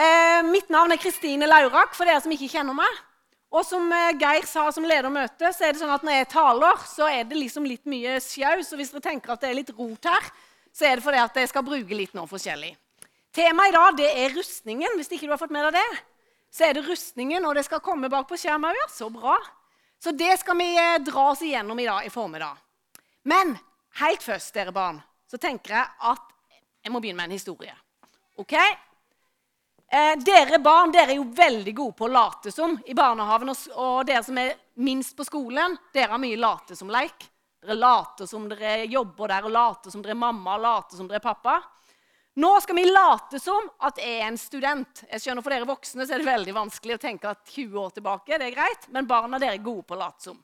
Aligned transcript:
Eh, 0.00 0.42
mitt 0.46 0.70
navn 0.72 0.94
er 0.94 1.00
Kristine 1.00 1.48
Laurak, 1.48 1.92
for 1.96 2.08
dere 2.08 2.22
som 2.24 2.32
ikke 2.32 2.48
kjenner 2.48 2.76
meg. 2.76 3.00
Og 3.50 3.64
som 3.66 3.90
eh, 3.92 4.12
Geir 4.20 4.46
sa 4.48 4.68
som 4.72 4.86
leder 4.86 5.12
møtet, 5.12 5.50
så 5.56 5.66
er 5.66 5.74
det 5.74 5.80
sånn 5.82 5.92
at 5.92 6.04
når 6.06 6.20
jeg 6.20 6.28
taler, 6.32 6.84
så 6.88 7.08
er 7.10 7.26
det 7.28 7.36
liksom 7.36 7.66
litt 7.68 7.82
mye 7.90 8.16
sjau. 8.24 8.62
Så 8.64 8.78
hvis 8.78 8.92
dere 8.94 9.04
tenker 9.10 9.34
at 9.34 9.42
det 9.42 9.50
er 9.50 9.58
litt 9.58 9.72
rot 9.76 10.08
her, 10.08 10.30
så 10.72 10.86
er 10.86 10.96
det 10.96 11.04
fordi 11.04 11.20
at 11.20 11.40
jeg 11.42 11.50
skal 11.50 11.66
bruke 11.66 11.98
litt 11.98 12.14
noe 12.16 12.30
forskjellig. 12.30 12.72
Temaet 13.34 13.72
i 13.72 13.76
dag 13.76 13.98
det 13.98 14.10
er 14.22 14.36
rustningen. 14.38 14.96
Hvis 14.96 15.10
ikke 15.12 15.28
du 15.28 15.34
har 15.34 15.42
fått 15.42 15.52
med 15.54 15.68
deg 15.68 15.80
det, 15.82 16.02
så 16.54 16.66
er 16.66 16.78
det 16.78 16.86
rustningen, 16.86 17.44
og 17.46 17.58
det 17.58 17.66
skal 17.66 17.82
komme 17.84 18.10
bak 18.10 18.30
på 18.30 18.38
skjermen 18.40 18.70
òg. 18.70 18.80
Ja. 18.80 18.90
Så 18.94 19.10
bra. 19.12 19.36
Så 20.00 20.14
det 20.16 20.32
skal 20.40 20.56
vi 20.56 20.70
eh, 20.80 20.98
dra 21.04 21.30
oss 21.34 21.42
igjennom 21.44 21.78
i 21.82 21.90
dag 21.90 22.06
i 22.06 22.14
formiddag. 22.14 22.56
Men 23.28 23.52
helt 24.00 24.24
først, 24.24 24.54
dere 24.56 24.72
barn, 24.72 25.02
så 25.28 25.36
tenker 25.42 25.76
jeg 25.76 25.96
at 26.14 26.30
jeg 26.86 26.94
må 26.94 27.02
begynne 27.02 27.20
med 27.20 27.28
en 27.28 27.36
historie. 27.36 27.74
Ok? 28.40 28.56
Eh, 29.92 30.18
dere 30.22 30.58
barn 30.58 30.92
dere 30.94 31.10
er 31.10 31.18
jo 31.18 31.24
veldig 31.34 31.72
gode 31.74 31.96
på 31.98 32.06
å 32.06 32.12
late 32.14 32.52
som 32.54 32.76
i 32.86 32.94
barnehagen. 32.94 33.50
Og, 33.50 33.62
og 33.74 34.04
dere 34.06 34.22
som 34.22 34.36
er 34.38 34.52
minst 34.78 35.16
på 35.18 35.26
skolen, 35.26 35.74
dere 35.90 36.12
har 36.12 36.20
mye 36.22 36.38
late 36.38 36.76
som-leik. 36.78 37.24
Dere 37.60 37.74
later 37.74 38.28
som 38.30 38.44
dere 38.48 38.84
jobber 38.86 39.32
der, 39.32 39.48
og 39.48 39.52
later 39.56 39.90
som 39.90 40.04
dere 40.04 40.14
er 40.14 40.20
mamma 40.20 40.54
og 40.54 40.62
later 40.62 41.00
som 41.00 41.08
dere 41.10 41.18
er 41.18 41.24
pappa. 41.24 41.56
Nå 42.38 42.50
skal 42.62 42.78
vi 42.78 42.84
late 42.86 43.40
som 43.42 43.66
at 43.82 43.98
jeg 43.98 44.20
er 44.20 44.28
en 44.28 44.38
student. 44.38 45.02
Jeg 45.10 45.24
skjønner 45.24 45.42
For 45.42 45.56
dere 45.56 45.68
voksne 45.68 46.06
så 46.06 46.14
er 46.14 46.22
det 46.22 46.28
veldig 46.28 46.54
vanskelig 46.54 46.94
å 46.94 47.02
tenke 47.02 47.32
at 47.32 47.50
20 47.50 47.80
år 47.82 47.96
tilbake, 47.96 48.38
det 48.38 48.46
er 48.46 48.54
greit, 48.54 48.86
men 48.94 49.08
barna 49.10 49.40
dere 49.42 49.58
er 49.58 49.64
gode 49.64 49.82
på 49.88 49.96
å 49.96 50.00
late 50.04 50.28
som. 50.28 50.36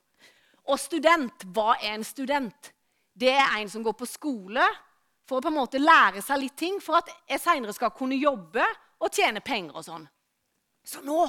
Og 0.67 0.81
student, 0.81 1.45
hva 1.55 1.77
er 1.77 1.93
en 1.93 2.03
student? 2.03 2.73
Det 3.15 3.31
er 3.31 3.55
en 3.61 3.71
som 3.71 3.85
går 3.85 3.95
på 3.95 4.09
skole 4.11 4.67
for 5.27 5.39
å 5.39 5.45
på 5.47 5.53
en 5.53 5.57
måte 5.61 5.79
lære 5.79 6.19
seg 6.21 6.43
litt 6.43 6.59
ting 6.59 6.83
for 6.83 6.99
at 6.99 7.07
jeg 7.31 7.39
seinere 7.39 7.73
skal 7.75 7.95
kunne 7.95 8.19
jobbe 8.19 8.67
og 8.99 9.13
tjene 9.13 9.43
penger 9.45 9.77
og 9.77 9.85
sånn. 9.85 10.05
Så 10.87 11.03
nå 11.05 11.23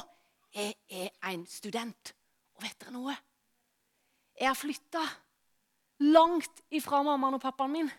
er 0.55 0.73
jeg 0.89 1.11
en 1.31 1.47
student. 1.51 2.13
Og 2.57 2.65
vet 2.65 2.79
dere 2.81 2.95
noe? 2.95 3.15
Jeg 4.39 4.49
har 4.49 4.59
flytta 4.59 5.03
langt 6.09 6.63
ifra 6.75 7.03
mammaen 7.07 7.37
og 7.39 7.43
pappaen 7.43 7.75
min. 7.75 7.91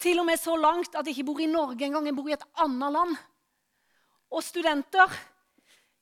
Til 0.00 0.20
og 0.20 0.26
med 0.28 0.40
så 0.40 0.56
langt 0.58 0.94
at 0.94 1.06
jeg 1.06 1.16
ikke 1.16 1.30
bor 1.30 1.40
i 1.40 1.48
Norge 1.50 1.86
engang. 1.86 2.06
Jeg 2.06 2.16
bor 2.16 2.28
i 2.28 2.36
et 2.36 2.48
annet 2.60 2.96
land. 2.98 3.14
Og 4.34 4.42
studenter 4.44 5.12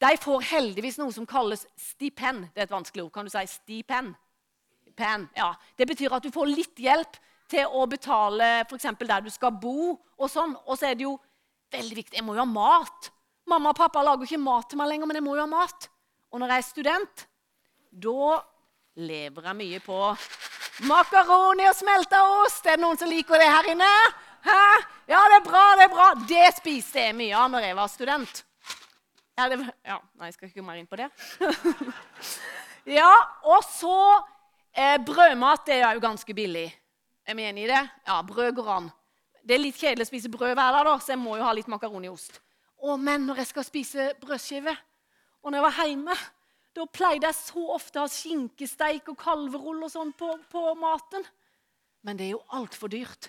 de 0.02 0.16
får 0.18 0.48
heldigvis 0.50 0.98
noe 0.98 1.14
som 1.14 1.26
kalles 1.28 1.62
stipend. 1.78 2.48
Det 2.50 2.64
er 2.64 2.66
et 2.66 2.74
vanskelig 2.74 3.04
ord. 3.04 3.12
Kan 3.14 3.28
du 3.28 3.30
si 3.30 3.42
stipend? 3.46 4.16
Pen, 4.98 5.28
ja. 5.36 5.52
Det 5.78 5.86
betyr 5.88 6.12
at 6.12 6.24
du 6.24 6.32
får 6.34 6.50
litt 6.50 6.80
hjelp 6.82 7.14
til 7.52 7.68
å 7.70 7.84
betale 7.88 8.48
f.eks. 8.66 8.88
der 8.98 9.22
du 9.24 9.30
skal 9.30 9.54
bo. 9.62 9.94
Og 10.18 10.30
sånn. 10.30 10.56
Og 10.66 10.78
så 10.78 10.90
er 10.90 10.98
det 10.98 11.06
jo 11.06 11.14
veldig 11.72 11.98
viktig. 11.98 12.18
Jeg 12.18 12.26
må 12.26 12.36
jo 12.36 12.44
ha 12.44 12.48
mat. 12.48 13.10
Mamma 13.48 13.72
og 13.72 13.78
pappa 13.78 14.04
lager 14.04 14.28
ikke 14.28 14.40
mat 14.40 14.68
til 14.70 14.80
meg 14.80 14.92
lenger, 14.92 15.08
men 15.10 15.18
jeg 15.18 15.26
må 15.26 15.36
jo 15.36 15.44
ha 15.44 15.50
mat. 15.50 15.88
Og 16.32 16.40
når 16.40 16.54
jeg 16.54 16.62
er 16.62 16.68
student, 16.68 17.24
da 17.92 18.38
lever 19.02 19.48
jeg 19.48 19.58
mye 19.58 19.80
på 19.84 19.98
makaroni 20.88 21.66
og 21.68 21.76
smelta 21.76 22.22
ost. 22.42 22.64
Er 22.66 22.78
det 22.78 22.84
noen 22.84 23.00
som 23.00 23.10
liker 23.10 23.40
det 23.40 23.50
her 23.50 23.72
inne? 23.74 23.90
Hæ? 24.46 24.62
Ja, 25.10 25.20
det 25.30 25.40
er 25.40 25.44
bra, 25.46 25.64
det 25.78 25.86
er 25.86 25.92
bra. 25.92 26.08
Det 26.28 26.46
spiste 26.56 27.06
jeg 27.06 27.16
mye 27.18 27.36
av 27.36 27.50
når 27.52 27.68
jeg 27.68 27.78
var 27.78 27.92
student. 27.92 28.44
Ja, 29.38 29.48
det, 29.48 29.58
ja 29.86 29.98
Nei, 30.20 30.28
jeg 30.28 30.36
skal 30.36 30.48
ikke 30.48 30.60
gå 30.60 30.66
mer 30.66 30.80
inn 30.80 30.88
på 30.88 30.98
det. 31.00 31.08
ja, 32.98 33.12
og 33.48 33.64
så 33.64 33.98
eh, 34.76 34.98
Brødmat 35.02 35.64
det 35.68 35.80
er 35.80 35.96
jo 35.96 36.04
ganske 36.04 36.36
billig. 36.36 36.68
Er 37.26 37.38
vi 37.38 37.46
enige 37.46 37.68
i 37.68 37.70
det? 37.70 37.82
Ja, 38.08 38.20
brød 38.26 38.52
går 38.58 38.72
an. 38.76 38.90
Det 39.42 39.56
er 39.56 39.62
litt 39.62 39.78
kjedelig 39.78 40.06
å 40.06 40.10
spise 40.12 40.30
brød 40.30 40.54
hver 40.54 40.76
dag, 40.76 40.86
da, 40.86 40.94
så 41.02 41.14
jeg 41.14 41.20
må 41.22 41.34
jo 41.38 41.46
ha 41.46 41.52
litt 41.56 41.70
makaroniost. 41.70 42.38
Å, 42.82 42.94
men 42.98 43.26
når 43.26 43.42
jeg 43.42 43.50
skal 43.50 43.66
spise 43.66 44.08
brødskive, 44.22 44.74
og 45.42 45.50
når 45.50 45.58
jeg 45.58 45.66
var 45.66 45.90
hjemme, 45.90 46.16
da 46.72 46.86
pleide 46.88 47.28
jeg 47.28 47.36
så 47.36 47.62
ofte 47.74 48.00
å 48.00 48.06
ha 48.06 48.10
skinkesteik 48.10 49.10
og 49.12 49.18
kalverull 49.20 49.82
og 49.84 49.92
sånn 49.92 50.12
på, 50.16 50.30
på, 50.50 50.62
maten. 50.78 51.26
Men 52.06 52.18
det 52.18 52.28
er 52.28 52.34
jo 52.36 52.42
altfor 52.56 52.90
dyrt. 52.92 53.28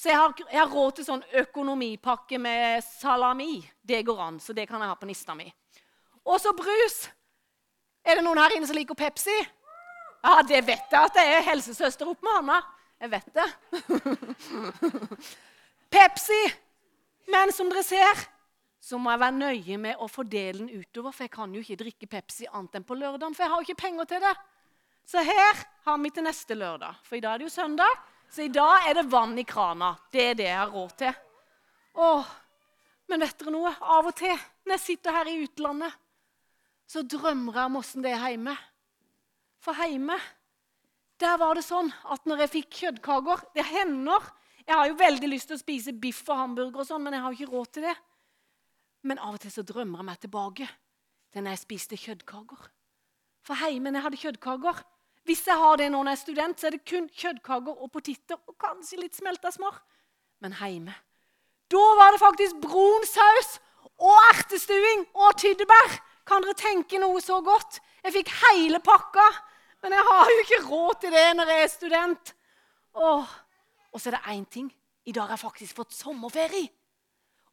Så 0.00 0.08
jeg 0.08 0.16
har, 0.16 0.32
jeg 0.40 0.58
har, 0.58 0.72
råd 0.72 0.96
til 0.96 1.06
sånn 1.06 1.22
økonomipakke 1.42 2.40
med 2.40 2.80
salami. 2.86 3.60
Det 3.80 4.00
går 4.08 4.22
an, 4.24 4.40
så 4.40 4.56
det 4.56 4.66
kan 4.68 4.80
jeg 4.80 4.90
ha 4.90 4.96
på 4.98 5.08
nista 5.08 5.36
mi. 5.36 5.46
Og 6.24 6.40
så 6.40 6.54
brus. 6.56 7.02
Er 8.00 8.16
det 8.16 8.24
noen 8.24 8.40
her 8.40 8.56
inne 8.56 8.68
som 8.68 8.78
liker 8.78 8.96
Pepsi? 8.96 9.36
Ja, 10.24 10.40
det 10.44 10.64
vet 10.66 10.88
jeg 10.92 11.00
at 11.00 11.16
det 11.16 11.24
er 11.28 11.46
helsesøster 11.52 12.08
opp 12.08 12.24
med 12.24 12.38
hånda. 12.38 12.60
Jeg 13.00 13.10
vet 13.10 13.30
det. 13.34 13.48
Pepsi! 15.94 16.42
Men 17.30 17.52
som 17.54 17.70
dere 17.70 17.84
ser, 17.86 18.24
så 18.80 18.98
må 18.98 19.12
jeg 19.12 19.22
være 19.22 19.36
nøye 19.38 19.78
med 19.80 20.00
å 20.02 20.08
fordele 20.10 20.58
den 20.58 20.82
utover. 20.82 21.14
For 21.14 21.24
jeg 21.24 21.32
kan 21.32 21.54
jo 21.54 21.62
ikke 21.62 21.78
drikke 21.84 22.08
Pepsi 22.10 22.48
annet 22.50 22.76
enn 22.80 22.86
på 22.86 22.98
lørdagen, 22.98 23.36
for 23.36 23.46
jeg 23.46 23.52
har 23.52 23.62
jo 23.62 23.68
ikke 23.68 23.82
penger 23.86 24.10
til 24.10 24.24
det. 24.24 24.34
Så 25.08 25.24
her 25.24 25.62
har 25.86 25.98
vi 26.02 26.12
til 26.14 26.26
neste 26.26 26.56
lørdag. 26.58 27.00
For 27.06 27.16
i 27.16 27.22
dag 27.24 27.34
er 27.34 27.42
det 27.42 27.48
jo 27.48 27.54
søndag, 27.54 28.02
så 28.30 28.44
i 28.44 28.52
dag 28.52 28.88
er 28.90 29.00
det 29.00 29.08
vann 29.10 29.38
i 29.40 29.46
krana. 29.48 29.94
Det 30.12 30.26
er 30.32 30.36
det 30.38 30.48
jeg 30.50 30.58
har 30.60 30.74
råd 30.74 30.92
til. 31.00 31.24
Åh, 31.98 32.36
Men 33.10 33.24
vet 33.24 33.40
dere 33.40 33.50
noe? 33.50 33.72
Av 33.82 34.06
og 34.06 34.14
til 34.14 34.36
når 34.62 34.76
jeg 34.76 34.82
sitter 34.84 35.16
her 35.16 35.26
i 35.26 35.40
utlandet, 35.42 35.94
så 36.86 37.02
drømmer 37.02 37.56
jeg 37.58 37.70
om 37.70 37.78
åssen 37.80 38.04
det 38.04 38.12
er 38.14 38.22
hjemme. 38.28 38.54
For 39.58 39.74
hjemme 39.74 40.14
der 41.20 41.38
var 41.40 41.56
det 41.56 41.64
sånn 41.66 41.90
at 42.12 42.26
når 42.28 42.44
jeg 42.44 42.52
fikk 42.56 42.76
kjøttkaker 42.82 43.42
Det 43.54 43.64
hender. 43.66 44.28
Jeg 44.66 44.76
har 44.76 44.86
jo 44.86 44.98
veldig 45.00 45.28
lyst 45.32 45.48
til 45.50 45.56
å 45.56 45.60
spise 45.60 45.92
biff 45.96 46.22
og 46.28 46.38
hamburger, 46.38 46.82
og 46.82 46.86
sånn, 46.86 47.02
men 47.02 47.16
jeg 47.16 47.22
har 47.24 47.32
jo 47.32 47.38
ikke 47.40 47.56
råd 47.56 47.70
til 47.74 47.86
det. 47.88 47.94
Men 49.02 49.18
av 49.18 49.34
og 49.34 49.40
til 49.42 49.50
så 49.50 49.64
drømmer 49.66 49.98
jeg 49.98 50.06
meg 50.06 50.20
tilbake 50.22 50.68
til 51.32 51.42
når 51.42 51.56
jeg 51.56 51.62
spiste 51.64 51.98
kjøttkaker. 51.98 52.68
For 53.46 53.56
hjemme 53.64 53.90
når 53.90 53.98
jeg 53.98 54.06
hadde 54.06 54.24
kjøttkaker 54.24 54.82
Hvis 55.28 55.42
jeg 55.46 55.56
har 55.60 55.76
det 55.76 55.90
nå 55.92 56.00
når 56.00 56.12
jeg 56.12 56.18
er 56.18 56.20
student, 56.24 56.60
så 56.60 56.66
er 56.68 56.76
det 56.76 56.84
kun 56.88 57.08
kjøttkaker 57.08 57.82
og 57.82 57.90
poteter 57.92 58.38
og 58.48 58.56
kanskje 58.60 59.00
litt 59.00 59.16
smelta 59.16 59.50
smør. 59.52 59.76
Men 60.40 60.56
hjemme 60.60 60.94
Da 61.70 61.82
var 61.98 62.12
det 62.12 62.22
faktisk 62.22 62.60
brun 62.62 63.04
saus 63.08 63.58
og 64.00 64.16
ertestuing 64.30 65.04
og 65.14 65.36
tyddebær. 65.40 65.98
Kan 66.26 66.44
dere 66.44 66.56
tenke 66.56 67.00
noe 67.00 67.20
så 67.20 67.40
godt? 67.44 67.80
Jeg 68.04 68.14
fikk 68.20 68.32
hele 68.44 68.80
pakka. 68.84 69.26
Men 69.82 69.96
jeg 69.96 70.04
har 70.10 70.30
jo 70.30 70.42
ikke 70.44 70.60
råd 70.66 71.00
til 71.00 71.14
det 71.14 71.28
når 71.36 71.52
jeg 71.52 71.62
er 71.62 71.72
student. 71.72 72.34
Åh. 72.94 73.32
Og 73.92 74.00
så 74.00 74.10
er 74.10 74.16
det 74.16 74.36
én 74.36 74.44
ting. 74.50 74.68
I 75.04 75.12
dag 75.12 75.22
har 75.22 75.34
jeg 75.34 75.44
faktisk 75.44 75.76
fått 75.76 75.94
sommerferie. 75.96 76.68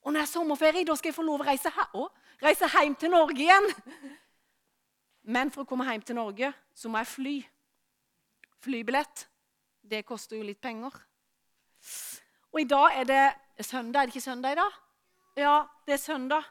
Og 0.04 0.12
når 0.12 0.20
jeg 0.20 0.28
har 0.28 0.32
sommerferie, 0.32 0.86
da 0.86 0.96
skal 0.96 1.10
jeg 1.10 1.18
få 1.18 1.26
lov 1.26 1.42
å 1.42 1.48
reise, 1.48 1.72
å, 1.98 2.08
reise 2.44 2.70
hjem 2.72 2.96
til 3.00 3.12
Norge 3.12 3.42
igjen. 3.42 3.70
Men 5.34 5.52
for 5.52 5.64
å 5.64 5.68
komme 5.68 5.88
hjem 5.88 6.04
til 6.06 6.20
Norge 6.20 6.52
så 6.76 6.92
må 6.92 7.02
jeg 7.02 7.12
fly. 7.12 7.38
Flybillett. 8.64 9.26
Det 9.88 10.04
koster 10.08 10.38
jo 10.38 10.46
litt 10.48 10.62
penger. 10.62 10.94
Og 12.54 12.62
i 12.62 12.68
dag 12.68 13.02
er 13.02 13.08
det 13.08 13.66
søndag. 13.66 14.02
Er 14.02 14.08
det 14.08 14.16
ikke 14.16 14.30
søndag 14.30 14.56
i 14.56 14.59
dag? 14.59 14.78
Ja, 15.38 15.58
det 15.88 15.98
er 15.98 16.02
søndag. 16.04 16.48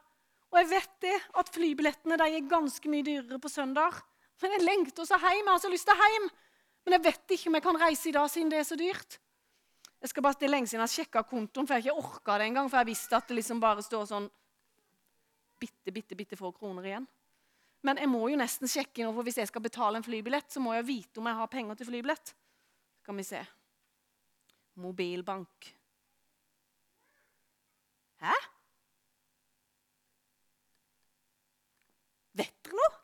Og 0.53 0.61
jeg 0.61 0.71
vet 0.71 0.93
det 1.03 1.17
at 1.41 1.51
flybillettene 1.53 2.19
de 2.21 2.29
er 2.37 2.51
ganske 2.51 2.91
mye 2.93 3.05
dyrere 3.05 3.41
på 3.43 3.51
søndag. 3.53 3.99
Men 4.43 4.57
jeg 4.57 4.67
lengter 4.67 5.09
så 5.09 5.19
hjem. 5.21 5.45
Jeg 5.45 5.53
har 5.53 5.63
så 5.63 5.71
lyst 5.73 5.89
til 5.89 6.03
hjem. 6.03 6.27
Men 6.87 6.97
jeg 6.99 7.05
vet 7.09 7.37
ikke 7.37 7.51
om 7.51 7.59
jeg 7.59 7.65
kan 7.65 7.81
reise 7.81 8.09
i 8.11 8.15
dag 8.15 8.29
siden 8.31 8.51
det 8.53 8.61
er 8.61 8.69
så 8.69 8.79
dyrt. 8.79 9.19
Jeg 10.05 10.13
skal 10.13 10.23
bare, 10.23 10.39
er 10.45 10.53
lenge 10.53 10.69
siden 10.69 10.83
jeg 10.83 10.87
har 10.87 10.93
sjekka 10.93 11.23
kontoen, 11.27 11.67
for 11.67 11.75
jeg 11.75 11.87
har 11.87 11.97
ikke 11.97 12.11
orka 12.13 12.39
det 12.39 12.51
engang. 12.51 12.69
For 12.71 12.79
jeg 12.83 12.91
visste 12.93 13.17
at 13.17 13.29
det 13.29 13.39
liksom 13.41 13.63
bare 13.63 13.83
står 13.83 14.09
sånn 14.11 14.29
bitte, 15.61 15.93
bitte, 15.93 16.19
bitte 16.19 16.39
få 16.39 16.53
kroner 16.55 16.87
igjen. 16.87 17.07
Men 17.87 18.01
jeg 18.03 18.11
må 18.11 18.23
jo 18.31 18.39
nesten 18.39 18.71
sjekke 18.71 19.03
inn, 19.03 19.13
for 19.15 19.27
hvis 19.27 19.41
jeg 19.41 19.51
skal 19.51 19.65
betale 19.65 19.99
en 19.99 20.07
flybillett, 20.07 20.49
så 20.53 20.63
må 20.63 20.75
jeg 20.77 20.89
vite 20.89 21.23
om 21.23 21.29
jeg 21.31 21.39
har 21.41 21.51
penger 21.53 21.79
til 21.79 21.89
flybillett. 21.91 22.35
Skal 23.03 23.19
vi 23.19 23.27
se 23.27 23.43
Mobilbank. 24.83 25.69
Hæ? 28.21 28.37
Vet 32.37 32.55
dere 32.67 32.77
noe? 32.77 32.96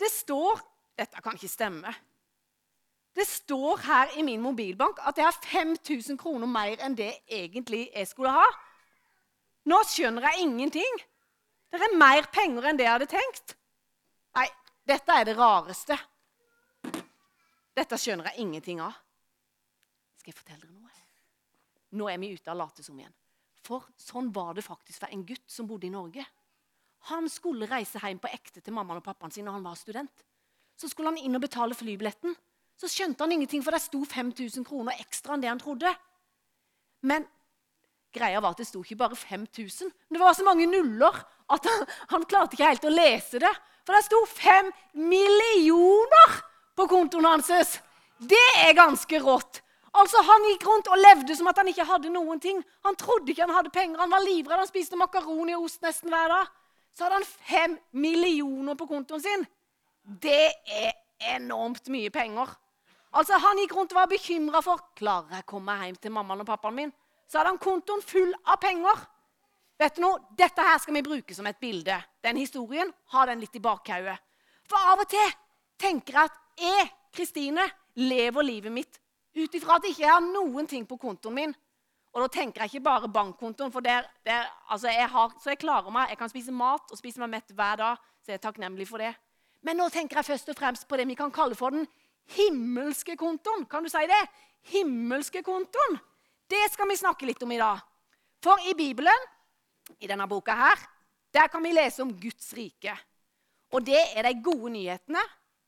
Det 0.00 0.10
står 0.12 0.62
Dette 0.94 1.22
kan 1.22 1.34
ikke 1.34 1.50
stemme. 1.50 1.90
Det 3.14 3.24
står 3.26 3.80
her 3.82 4.12
i 4.18 4.22
min 4.26 4.42
mobilbank 4.42 5.00
at 5.06 5.18
jeg 5.18 5.26
har 5.26 5.38
5000 5.42 6.18
kroner 6.18 6.46
mer 6.50 6.78
enn 6.82 6.94
det 6.98 7.10
egentlig 7.26 7.88
jeg 7.88 8.06
skulle 8.10 8.30
ha. 8.30 8.46
Nå 9.70 9.80
skjønner 9.90 10.28
jeg 10.28 10.46
ingenting. 10.46 11.00
Det 11.70 11.82
er 11.82 11.96
mer 11.98 12.28
penger 12.30 12.68
enn 12.70 12.78
det 12.78 12.86
jeg 12.86 12.94
hadde 12.94 13.10
tenkt. 13.10 13.56
Nei, 14.38 14.46
dette 14.86 15.18
er 15.18 15.26
det 15.26 15.36
rareste. 15.38 15.98
Dette 17.74 17.98
skjønner 17.98 18.30
jeg 18.30 18.46
ingenting 18.46 18.82
av. 18.82 18.94
Skal 20.20 20.30
jeg 20.30 20.38
fortelle 20.38 20.62
dere 20.62 20.74
noe? 20.74 21.02
Nå 21.98 22.10
er 22.10 22.18
vi 22.22 22.32
ute 22.34 22.50
av 22.50 22.58
late 22.58 22.86
som 22.86 22.98
igjen. 22.98 23.14
For 23.64 23.86
sånn 23.98 24.30
var 24.34 24.54
det 24.54 24.66
faktisk 24.66 25.02
for 25.02 25.14
en 25.14 25.26
gutt 25.26 25.46
som 25.50 25.66
bodde 25.66 25.88
i 25.88 25.94
Norge. 25.94 26.26
Han 27.10 27.28
skulle 27.28 27.68
reise 27.68 28.00
hjem 28.00 28.20
på 28.22 28.30
ekte 28.32 28.62
til 28.64 28.74
mammaen 28.76 29.02
og 29.02 29.04
pappaen 29.04 29.32
sin 29.34 29.44
når 29.44 29.58
han 29.58 29.66
var 29.66 29.76
student. 29.76 30.24
Så 30.80 30.88
skulle 30.90 31.12
han 31.12 31.20
inn 31.20 31.36
og 31.36 31.44
betale 31.44 31.76
flybilletten. 31.76 32.34
Så 32.80 32.90
skjønte 32.90 33.22
han 33.22 33.34
ingenting, 33.36 33.62
for 33.62 33.74
det 33.74 33.84
sto 33.84 34.00
5000 34.08 34.64
kroner 34.66 34.98
ekstra 35.04 35.36
enn 35.36 35.44
det 35.44 35.50
han 35.52 35.60
trodde. 35.60 35.92
Men 37.06 37.26
greia 38.14 38.40
var 38.40 38.54
at 38.54 38.62
det 38.62 38.68
sto 38.68 38.82
ikke 38.82 38.98
bare 39.04 39.18
5000. 39.18 39.92
Men 40.08 40.18
det 40.18 40.22
var 40.22 40.34
så 40.34 40.46
mange 40.46 40.66
nuller 40.70 41.20
at 41.54 41.68
han, 41.68 41.86
han 42.14 42.26
klarte 42.26 42.56
ikke 42.56 42.72
helt 42.72 42.88
å 42.88 42.94
lese 42.94 43.42
det. 43.42 43.52
For 43.84 43.94
det 43.94 44.06
sto 44.06 44.22
5 44.30 44.72
millioner 45.12 46.40
på 46.74 46.88
kontoen 46.90 47.28
hans. 47.28 47.78
Det 48.18 48.46
er 48.64 48.74
ganske 48.76 49.20
rått. 49.22 49.60
Altså, 49.94 50.22
Han 50.26 50.48
gikk 50.48 50.64
rundt 50.66 50.88
og 50.90 50.98
levde 50.98 51.36
som 51.38 51.46
at 51.46 51.58
han 51.60 51.68
ikke 51.70 51.86
hadde 51.86 52.10
noen 52.10 52.40
ting. 52.42 52.62
Han 52.82 52.96
trodde 52.98 53.30
ikke 53.30 53.44
han 53.44 53.54
hadde 53.54 53.70
penger. 53.70 54.00
Han 54.00 54.10
var 54.10 54.24
livredd. 54.24 54.58
Han 54.58 54.70
spiste 54.70 54.98
makaroni 54.98 55.54
og 55.54 55.68
ost 55.68 55.84
nesten 55.84 56.10
hver 56.10 56.32
dag. 56.32 56.50
Så 56.94 57.04
hadde 57.04 57.18
han 57.18 57.26
fem 57.26 57.78
millioner 57.90 58.76
på 58.78 58.86
kontoen 58.86 59.22
sin. 59.22 59.46
Det 60.02 60.52
er 60.70 60.92
enormt 61.34 61.88
mye 61.90 62.10
penger. 62.14 62.52
Altså, 63.14 63.38
Han 63.38 63.58
gikk 63.58 63.74
rundt 63.74 63.92
og 63.94 64.00
var 64.00 64.10
bekymra 64.10 64.62
for 64.62 64.82
klarer 64.98 65.38
jeg 65.38 65.46
å 65.46 65.50
komme 65.54 65.74
hjem 65.84 65.98
til 65.98 66.14
mammaen 66.14 66.42
og 66.42 66.48
pappaen 66.48 66.78
min. 66.78 66.94
Så 67.26 67.38
hadde 67.38 67.54
han 67.54 67.62
kontoen 67.62 68.02
full 68.02 68.32
av 68.44 68.60
penger. 68.62 69.04
Vet 69.78 69.96
du 69.96 70.04
noe? 70.04 70.20
Dette 70.38 70.62
her 70.62 70.78
skal 70.82 70.94
vi 70.94 71.02
bruke 71.06 71.34
som 71.34 71.46
et 71.50 71.58
bilde. 71.58 71.96
Den 72.22 72.38
historien, 72.38 72.92
ha 73.14 73.26
den 73.26 73.42
litt 73.42 73.56
i 73.56 73.62
bakhauget. 73.62 74.22
For 74.70 74.92
av 74.92 75.02
og 75.02 75.08
til 75.10 75.32
tenker 75.80 76.18
jeg 76.18 76.30
at 76.30 76.62
jeg, 76.62 76.90
Kristine, 77.14 77.64
lever 77.98 78.46
livet 78.46 78.74
mitt 78.74 79.00
ut 79.34 79.54
ifra 79.54 79.78
at 79.78 79.86
jeg 79.86 79.96
ikke 79.96 80.10
har 80.10 80.22
noen 80.22 80.66
ting 80.70 80.86
på 80.86 80.98
kontoen 80.98 81.34
min. 81.34 81.54
Og 82.14 82.22
da 82.22 82.30
tenker 82.30 82.62
jeg 82.62 82.70
ikke 82.70 82.86
bare 82.86 83.10
bankkontoen, 83.10 83.72
for 83.74 83.82
der, 83.82 84.06
der, 84.26 84.46
altså 84.70 84.92
jeg 84.92 85.08
har, 85.10 85.32
så 85.42 85.50
jeg 85.50 85.58
klarer 85.58 85.90
meg. 85.90 86.12
Jeg 86.12 86.18
kan 86.20 86.30
spise 86.30 86.54
mat 86.54 86.92
og 86.94 86.98
spise 87.00 87.18
meg 87.18 87.32
mett 87.32 87.50
hver 87.50 87.80
dag, 87.80 88.04
så 88.22 88.30
jeg 88.30 88.38
er 88.38 88.44
takknemlig 88.44 88.86
for 88.86 89.02
det. 89.02 89.10
Men 89.66 89.80
nå 89.80 89.88
tenker 89.90 90.20
jeg 90.20 90.28
først 90.28 90.52
og 90.52 90.58
fremst 90.58 90.86
på 90.86 90.98
det 91.00 91.08
vi 91.10 91.16
kan 91.18 91.32
kalle 91.34 91.58
for 91.58 91.74
den 91.74 91.88
himmelske 92.36 93.16
kontoen. 93.18 93.66
Kan 93.66 93.82
du 93.82 93.90
si 93.90 94.04
det? 94.06 94.20
Himmelske 94.70 95.42
kontoen. 95.42 95.98
Det 96.46 96.62
skal 96.72 96.88
vi 96.88 97.00
snakke 97.00 97.26
litt 97.26 97.42
om 97.42 97.52
i 97.52 97.58
dag. 97.58 97.82
For 98.44 98.62
i 98.70 98.76
Bibelen, 98.78 99.26
i 99.98 100.06
denne 100.06 100.28
boka 100.30 100.54
her, 100.54 100.86
der 101.34 101.50
kan 101.50 101.64
vi 101.64 101.74
lese 101.74 102.04
om 102.04 102.14
Guds 102.20 102.52
rike. 102.54 102.94
Og 103.74 103.82
det 103.82 104.00
er 104.14 104.28
de 104.28 104.36
gode 104.44 104.70
nyhetene. 104.76 105.22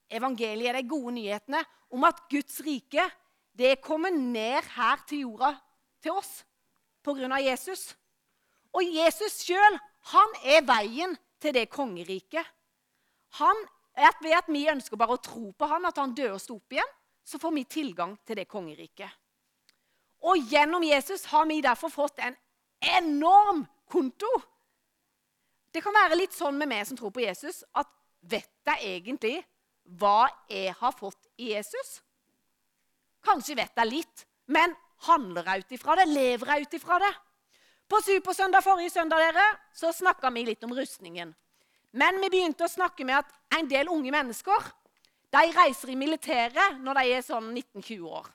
Evangeliet 0.06 0.70
er 0.70 0.78
de 0.78 0.88
gode 0.88 1.16
nyhetene 1.16 1.64
om 1.90 2.04
at 2.06 2.22
Guds 2.30 2.60
rike 2.62 3.02
det 3.56 3.80
kommer 3.80 4.12
ned 4.12 4.62
her 4.76 5.00
til 5.08 5.24
jorda 5.24 5.56
til 6.06 6.14
oss 6.14 6.44
pga. 7.06 7.40
Jesus. 7.42 7.94
Og 8.74 8.84
Jesus 8.84 9.42
sjøl, 9.46 9.78
han 10.12 10.38
er 10.44 10.64
veien 10.66 11.16
til 11.42 11.54
det 11.54 11.68
kongeriket. 11.70 12.44
Han, 13.40 13.56
at 13.96 14.18
ved 14.22 14.36
at 14.36 14.48
vi 14.48 14.66
ønsker 14.70 14.98
bare 14.98 15.16
å 15.16 15.22
tro 15.22 15.50
på 15.52 15.68
han, 15.70 15.86
at 15.86 15.98
han 15.98 16.14
døde 16.14 16.36
og 16.36 16.42
sto 16.42 16.58
opp 16.58 16.76
igjen, 16.76 16.92
så 17.26 17.40
får 17.42 17.54
vi 17.56 17.64
tilgang 17.64 18.14
til 18.26 18.38
det 18.38 18.46
kongeriket. 18.48 19.10
Og 20.26 20.38
gjennom 20.50 20.84
Jesus 20.86 21.26
har 21.32 21.46
vi 21.46 21.60
derfor 21.64 21.92
fått 21.92 22.20
en 22.22 22.36
enorm 22.96 23.64
konto. 23.90 24.30
Det 25.72 25.82
kan 25.84 25.94
være 25.94 26.18
litt 26.18 26.34
sånn 26.34 26.56
med 26.58 26.70
meg 26.70 26.86
som 26.88 26.98
tror 26.98 27.12
på 27.14 27.24
Jesus, 27.24 27.62
at 27.74 27.90
vet 28.26 28.50
jeg 28.66 28.96
egentlig 28.96 29.36
hva 29.98 30.26
jeg 30.50 30.74
har 30.78 30.94
fått 30.96 31.28
i 31.38 31.52
Jesus? 31.52 32.00
Kanskje 33.26 33.58
vet 33.58 33.76
jeg 33.76 33.90
litt, 33.90 34.26
men 34.50 34.74
handler 35.08 35.46
jeg 35.46 35.64
ut 35.64 35.74
ifra 35.76 35.96
det? 36.00 36.06
Lever 36.10 36.52
jeg 36.52 36.66
ut 36.66 36.76
ifra 36.78 36.98
det? 37.02 37.12
På 37.86 38.00
Supersøndag 38.02 38.64
forrige 38.66 38.90
søndag 38.90 39.22
dere, 39.22 39.44
så 39.74 39.92
snakka 39.94 40.30
vi 40.34 40.46
litt 40.48 40.64
om 40.66 40.74
rustningen. 40.74 41.34
Men 41.96 42.18
vi 42.20 42.30
begynte 42.32 42.66
å 42.66 42.70
snakke 42.70 43.06
med 43.06 43.20
at 43.20 43.58
en 43.58 43.68
del 43.70 43.88
unge 43.92 44.10
mennesker 44.12 44.72
de 45.36 45.44
reiser 45.54 45.92
i 45.92 45.98
militæret 45.98 46.80
når 46.82 46.98
de 46.98 47.14
er 47.14 47.24
sånn 47.24 47.52
19-20 47.52 48.08
år. 48.08 48.26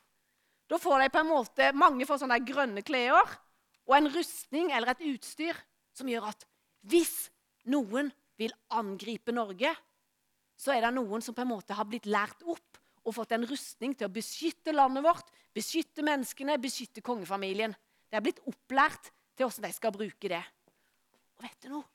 Da 0.72 0.80
får 0.80 1.04
de 1.04 1.10
på 1.12 1.19
en 1.19 1.31
måte, 1.31 1.72
Mange 1.75 2.08
får 2.08 2.22
sånne 2.22 2.40
grønne 2.48 2.84
klær 2.86 3.18
og 3.22 3.96
en 3.98 4.08
rustning 4.13 4.72
eller 4.72 4.94
et 4.94 5.04
utstyr 5.12 5.58
som 5.98 6.08
gjør 6.08 6.30
at 6.30 6.46
hvis 6.88 7.28
noen 7.69 8.10
vil 8.40 8.54
angripe 8.74 9.34
Norge, 9.36 9.74
så 10.56 10.74
er 10.74 10.86
det 10.86 10.94
noen 10.96 11.22
som 11.25 11.36
på 11.36 11.44
en 11.44 11.52
måte 11.52 11.75
har 11.75 11.88
blitt 11.90 12.08
lært 12.10 12.42
opp 12.46 12.70
og 13.01 13.15
fått 13.15 13.33
en 13.36 13.48
rustning 13.50 13.95
til 13.98 14.07
å 14.07 14.13
beskytte 14.13 14.74
landet 14.75 15.06
vårt, 15.06 15.31
beskytte 15.56 16.06
menneskene, 16.06 16.59
beskytte 16.62 17.03
kongefamilien. 17.06 17.74
De 18.12 18.18
er 18.18 18.24
blitt 18.24 18.42
opplært 18.50 19.09
til 19.36 19.48
hvordan 19.48 19.68
de 19.68 19.74
skal 19.75 19.95
bruke 19.95 20.31
det. 20.31 20.44
Og 21.38 21.48
vet 21.48 21.65
du 21.65 21.71
noe? 21.74 21.88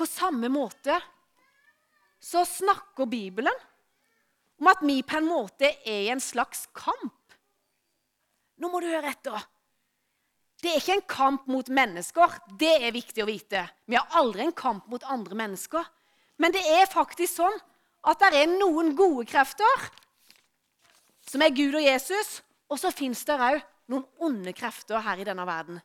På 0.00 0.06
samme 0.08 0.48
måte 0.48 0.96
så 2.20 2.46
snakker 2.48 3.08
Bibelen 3.10 3.56
om 4.60 4.68
at 4.72 4.80
vi 4.84 5.00
på 5.04 5.18
en 5.18 5.28
måte 5.28 5.68
er 5.68 6.06
i 6.06 6.12
en 6.12 6.22
slags 6.24 6.66
kamp. 6.76 7.16
Nå 8.60 8.68
må 8.68 8.80
du 8.80 8.88
høre 8.88 9.12
etter. 9.12 9.40
Det 10.60 10.72
er 10.72 10.80
ikke 10.82 10.96
en 10.98 11.06
kamp 11.08 11.46
mot 11.48 11.68
mennesker. 11.72 12.36
Det 12.60 12.74
er 12.84 12.92
viktig 12.92 13.24
å 13.24 13.28
vite. 13.28 13.64
Vi 13.88 13.96
har 13.96 14.20
aldri 14.20 14.44
en 14.44 14.56
kamp 14.56 14.88
mot 14.92 15.04
andre 15.08 15.38
mennesker. 15.40 15.86
Men 16.40 16.54
det 16.56 16.62
er 16.64 16.88
faktisk 16.88 17.36
sånn 17.36 17.58
at 18.08 18.22
det 18.22 18.30
er 18.40 18.52
noen 18.54 18.94
gode 18.96 19.26
krefter, 19.28 19.90
som 21.28 21.44
er 21.44 21.52
Gud 21.54 21.76
og 21.76 21.84
Jesus, 21.84 22.40
og 22.70 22.80
så 22.80 22.90
fins 22.94 23.22
det 23.28 23.36
òg 23.36 23.60
noen 23.90 24.06
onde 24.24 24.54
krefter 24.56 25.02
her 25.04 25.20
i 25.20 25.26
denne 25.26 25.44
verden. 25.46 25.80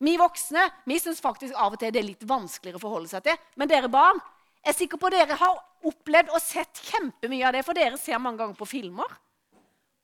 Vi 0.00 0.16
voksne 0.16 0.64
vi 0.88 0.96
syns 0.98 1.20
faktisk 1.20 1.54
av 1.54 1.76
og 1.76 1.80
til 1.80 1.92
det 1.92 2.00
er 2.00 2.08
litt 2.08 2.26
vanskeligere 2.26 2.80
å 2.80 2.82
forholde 2.82 3.10
seg 3.12 3.24
til. 3.26 3.36
Men 3.60 3.68
dere 3.68 3.90
barn, 3.92 4.18
jeg 4.64 4.72
er 4.72 4.78
sikker 4.78 5.00
på 5.00 5.10
at 5.10 5.16
dere 5.18 5.36
har 5.40 5.60
opplevd 5.88 6.32
og 6.34 6.42
sett 6.42 6.80
kjempemye 6.88 7.46
av 7.46 7.54
det, 7.56 7.64
for 7.64 7.76
dere 7.76 8.00
ser 8.00 8.20
mange 8.20 8.40
ganger 8.40 8.56
på 8.56 8.68
filmer. 8.68 9.12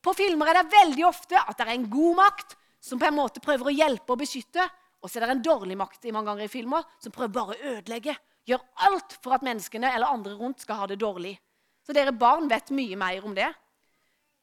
På 0.04 0.14
filmer 0.14 0.52
er 0.52 0.60
det 0.60 0.76
veldig 0.76 1.06
ofte 1.08 1.40
at 1.40 1.56
det 1.58 1.66
er 1.66 1.74
en 1.74 1.88
god 1.90 2.20
makt 2.20 2.56
som 2.86 3.00
på 3.00 3.08
en 3.08 3.16
måte 3.16 3.42
prøver 3.42 3.72
å 3.72 3.74
hjelpe 3.74 4.14
og 4.14 4.20
beskytte. 4.20 4.68
Og 5.02 5.10
så 5.10 5.18
er 5.18 5.26
det 5.26 5.36
en 5.38 5.44
dårlig 5.48 5.76
makt 5.80 6.06
i 6.06 6.12
mange 6.14 6.30
ganger 6.30 6.46
i 6.46 6.52
filmer 6.52 6.84
som 7.02 7.14
prøver 7.14 7.34
bare 7.34 7.56
å 7.56 7.72
ødelegge 7.74 8.14
gjør 8.46 8.62
alt 8.86 9.16
for 9.22 9.36
at 9.36 9.44
menneskene 9.46 9.90
eller 9.92 10.12
andre 10.12 10.34
rundt 10.38 10.62
skal 10.62 10.80
ha 10.82 10.88
det 10.90 11.00
dårlig. 11.02 11.34
Så 11.86 11.94
dere 11.94 12.14
barn 12.14 12.48
vet 12.50 12.72
mye 12.74 12.98
mer 12.98 13.24
om 13.26 13.34
det. 13.34 13.48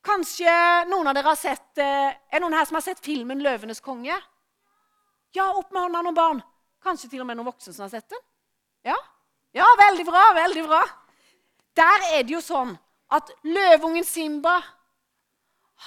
Kanskje 0.04 0.52
noen 0.90 1.08
av 1.08 1.16
dere 1.16 1.32
har 1.32 1.40
sett, 1.40 1.78
eh, 1.78 2.14
Er 2.32 2.40
noen 2.40 2.54
her 2.54 2.66
som 2.66 2.76
har 2.76 2.82
sett 2.82 3.00
filmen 3.00 3.40
'Løvenes 3.40 3.82
konge'? 3.82 4.22
Ja, 5.34 5.52
opp 5.54 5.72
med 5.72 5.82
hånda 5.82 6.02
noen 6.04 6.16
barn. 6.16 6.44
Kanskje 6.84 7.10
til 7.10 7.22
og 7.22 7.28
med 7.28 7.38
noen 7.38 7.48
voksne 7.48 7.74
som 7.74 7.84
har 7.84 7.90
sett 7.90 8.10
den? 8.10 8.20
Ja? 8.84 8.96
Ja, 9.54 9.66
veldig 9.78 10.06
bra, 10.06 10.34
veldig 10.34 10.68
bra. 10.68 10.84
Der 11.76 12.00
er 12.14 12.24
det 12.24 12.34
jo 12.36 12.42
sånn 12.42 12.78
at 13.10 13.30
løveungen 13.44 14.04
Simba 14.04 14.62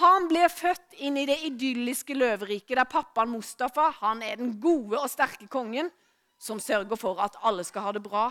han 0.00 0.28
blir 0.28 0.48
født 0.48 0.98
inn 0.98 1.16
i 1.16 1.26
det 1.26 1.38
idylliske 1.48 2.14
løveriket, 2.14 2.76
der 2.76 2.84
pappaen 2.84 3.30
Mustafa 3.30 3.90
han 4.00 4.22
er 4.22 4.36
den 4.36 4.60
gode 4.60 4.98
og 4.98 5.08
sterke 5.10 5.48
kongen 5.48 5.90
som 6.38 6.60
sørger 6.60 6.96
for 6.96 7.20
at 7.22 7.36
alle 7.42 7.64
skal 7.64 7.82
ha 7.82 7.92
det 7.92 8.02
bra. 8.02 8.30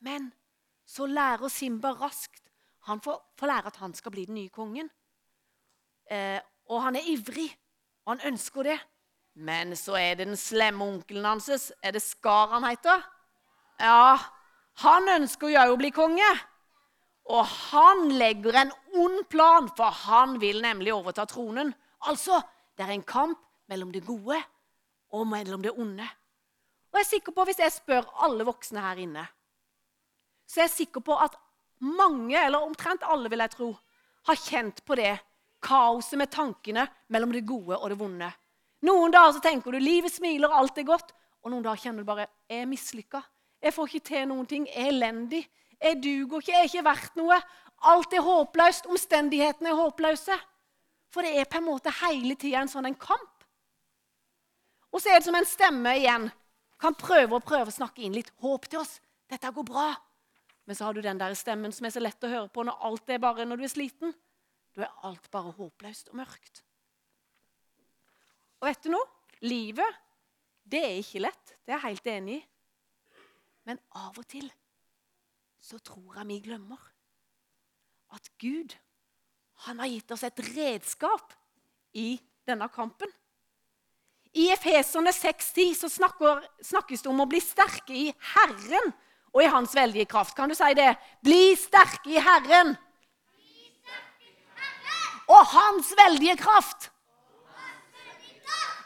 Men 0.00 0.32
så 0.86 1.06
lærer 1.06 1.48
Simba 1.48 1.92
raskt 1.92 2.40
Han 2.82 3.00
får, 3.00 3.20
får 3.38 3.46
lære 3.46 3.66
at 3.66 3.76
han 3.76 3.92
skal 3.94 4.10
bli 4.10 4.24
den 4.26 4.34
nye 4.34 4.50
kongen. 4.50 4.88
Eh, 6.10 6.40
og 6.66 6.82
han 6.82 6.96
er 6.96 7.06
ivrig, 7.06 7.46
og 8.04 8.16
han 8.16 8.32
ønsker 8.32 8.62
det. 8.66 8.78
Men 9.34 9.76
så 9.76 9.94
er 9.94 10.16
det 10.18 10.26
den 10.26 10.36
slemme 10.36 10.84
onkelen 10.84 11.24
hans. 11.24 11.70
Er 11.82 11.94
det 11.94 12.02
Skar 12.02 12.50
han 12.56 12.66
heter? 12.66 13.04
Ja, 13.78 14.18
han 14.82 15.08
ønsker 15.14 15.52
jo 15.52 15.62
å 15.72 15.78
bli 15.78 15.92
konge. 15.94 16.26
Og 17.30 17.46
han 17.46 18.08
legger 18.18 18.58
en 18.64 18.72
ond 18.98 19.22
plan, 19.30 19.70
for 19.76 19.94
han 20.08 20.40
vil 20.42 20.58
nemlig 20.62 20.92
overta 20.94 21.24
tronen. 21.30 21.70
Altså, 22.10 22.40
det 22.76 22.86
er 22.86 22.96
en 22.96 23.06
kamp 23.06 23.38
mellom 23.70 23.92
det 23.94 24.02
gode 24.06 24.40
og 25.14 25.26
mellom 25.30 25.62
det 25.62 25.70
onde. 25.78 26.08
Og 26.92 27.00
jeg 27.00 27.06
er 27.06 27.08
sikker 27.08 27.32
på, 27.32 27.44
Hvis 27.44 27.58
jeg 27.58 27.72
spør 27.72 28.10
alle 28.24 28.44
voksne 28.44 28.80
her 28.80 29.00
inne, 29.00 29.26
så 30.46 30.60
er 30.60 30.68
jeg 30.68 30.76
sikker 30.76 31.00
på 31.00 31.16
at 31.16 31.34
mange, 31.80 32.36
eller 32.36 32.60
omtrent 32.60 33.02
alle, 33.02 33.30
vil 33.30 33.38
jeg 33.38 33.50
tro, 33.50 33.76
har 34.26 34.36
kjent 34.36 34.84
på 34.84 34.94
det 34.94 35.18
kaoset 35.62 36.18
med 36.18 36.30
tankene 36.30 36.86
mellom 37.08 37.32
det 37.32 37.46
gode 37.46 37.78
og 37.78 37.90
det 37.90 37.98
vonde. 37.98 38.28
Noen 38.82 39.14
dager 39.14 39.32
så 39.36 39.42
tenker 39.42 39.72
du 39.72 39.78
livet 39.78 40.12
smiler, 40.12 40.52
alt 40.52 40.78
er 40.78 40.86
godt. 40.86 41.14
Og 41.42 41.50
noen 41.50 41.64
dager 41.64 41.86
kjenner 41.86 42.02
du 42.02 42.06
bare 42.06 42.26
jeg 42.50 42.62
er 42.62 42.68
mislykka. 42.70 43.22
Jeg 43.62 43.74
får 43.74 43.88
ikke 43.88 44.06
til 44.10 44.28
noen 44.30 44.46
ting. 44.46 44.66
Jeg 44.66 44.86
er 44.88 44.90
elendig. 44.90 45.42
Jeg 45.82 45.98
duger 46.02 46.42
ikke. 46.42 46.52
Jeg 46.52 46.60
er 46.60 46.70
ikke 46.70 46.84
verdt 46.86 47.18
noe. 47.18 47.38
Alt 47.90 48.14
er 48.14 48.26
håpløst. 48.26 48.88
Omstendighetene 48.90 49.70
er 49.70 49.78
håpløse. 49.78 50.38
For 51.14 51.26
det 51.26 51.36
er 51.38 51.50
på 51.50 51.60
en 51.60 51.68
måte 51.68 51.94
hele 52.02 52.34
tida 52.38 52.62
en 52.62 52.70
sånn 52.70 52.88
en 52.90 52.98
kamp. 52.98 53.46
Og 54.92 55.00
så 55.00 55.12
er 55.12 55.20
det 55.20 55.28
som 55.28 55.38
en 55.38 55.48
stemme 55.48 55.94
igjen 55.98 56.28
kan 56.82 56.96
prøve 56.98 57.38
og 57.38 57.46
prøve 57.46 57.70
å 57.70 57.74
snakke 57.74 58.02
inn 58.02 58.16
litt 58.16 58.32
håp 58.42 58.66
til 58.70 58.82
oss. 58.82 58.96
Dette 59.30 59.52
går 59.54 59.66
bra. 59.68 59.92
Men 60.66 60.78
så 60.78 60.86
har 60.86 60.94
du 60.94 61.02
den 61.02 61.18
der 61.20 61.34
stemmen 61.38 61.74
som 61.74 61.86
er 61.86 61.94
så 61.94 62.02
lett 62.02 62.26
å 62.26 62.30
høre 62.30 62.50
på 62.52 62.64
når 62.66 62.86
alt 62.88 63.10
er 63.10 63.22
bare 63.22 63.46
når 63.46 63.60
du 63.60 63.66
er 63.66 63.72
sliten. 63.72 64.14
Da 64.74 64.86
er 64.86 65.08
alt 65.08 65.28
bare 65.32 65.54
håpløst 65.56 66.12
og 66.12 66.18
mørkt. 66.22 66.62
Og 68.62 68.68
vet 68.70 68.84
du 68.84 68.92
noe? 68.94 69.08
Livet, 69.42 69.98
det 70.62 70.82
er 70.86 71.00
ikke 71.00 71.24
lett. 71.24 71.54
Det 71.66 71.74
er 71.74 71.80
jeg 71.80 71.86
helt 71.88 72.10
enig 72.12 72.36
i. 72.36 72.42
Men 73.66 73.80
av 73.98 74.18
og 74.18 74.26
til 74.30 74.46
så 75.62 75.78
tror 75.82 76.18
jeg 76.18 76.28
vi 76.30 76.40
glemmer 76.42 76.78
at 78.14 78.26
Gud 78.42 78.74
han 79.66 79.78
har 79.78 79.90
gitt 79.90 80.10
oss 80.14 80.24
et 80.26 80.40
redskap 80.52 81.34
i 81.94 82.16
denne 82.48 82.66
kampen. 82.74 83.10
I 84.32 84.48
Efeserne 84.54 85.12
6,10 85.12 85.74
så 85.76 85.90
snakker, 85.92 86.40
snakkes 86.64 87.04
det 87.04 87.10
om 87.10 87.20
å 87.20 87.28
bli 87.28 87.40
sterke 87.44 87.92
i 87.92 88.06
Herren 88.32 88.94
og 89.32 89.42
i 89.44 89.50
Hans 89.52 89.74
veldige 89.76 90.08
kraft. 90.08 90.34
Kan 90.36 90.48
du 90.48 90.56
si 90.56 90.72
det? 90.76 90.94
Bli 91.24 91.52
sterke 91.60 92.14
i 92.14 92.22
Herren. 92.22 92.72
Og 95.28 95.44
Hans 95.52 95.92
veldige 95.96 96.38
kraft. 96.40 96.88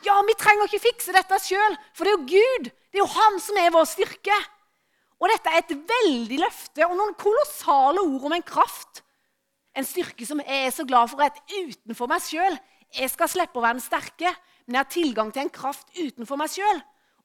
Ja, 0.07 0.19
vi 0.27 0.35
trenger 0.39 0.69
ikke 0.69 0.85
fikse 0.85 1.15
dette 1.15 1.39
sjøl, 1.43 1.79
for 1.95 2.07
det 2.07 2.13
er 2.13 2.19
jo 2.19 2.27
Gud. 2.31 2.69
Det 2.91 3.01
er 3.01 3.03
jo 3.03 3.15
Han 3.15 3.41
som 3.43 3.59
er 3.59 3.73
vår 3.75 3.89
styrke. 3.91 4.37
Og 5.17 5.31
dette 5.33 5.51
er 5.51 5.63
et 5.63 5.75
veldig 5.89 6.39
løfte 6.43 6.87
og 6.87 6.95
noen 6.99 7.15
kolossale 7.19 8.03
ord 8.03 8.27
om 8.29 8.35
en 8.37 8.47
kraft. 8.47 9.03
En 9.77 9.87
styrke 9.87 10.27
som 10.29 10.43
jeg 10.43 10.67
er 10.67 10.75
så 10.75 10.85
glad 10.89 11.11
for 11.13 11.23
at 11.25 11.39
utenfor 11.51 12.11
meg 12.11 12.23
sjøl. 12.25 12.59
Jeg 12.97 13.11
skal 13.13 13.31
slippe 13.31 13.59
å 13.59 13.65
være 13.65 13.79
den 13.79 13.85
sterke, 13.85 14.31
men 14.67 14.77
jeg 14.77 14.83
har 14.83 14.93
tilgang 14.93 15.31
til 15.33 15.45
en 15.45 15.53
kraft 15.55 15.93
utenfor 15.95 16.39
meg 16.41 16.51
sjøl. 16.51 16.81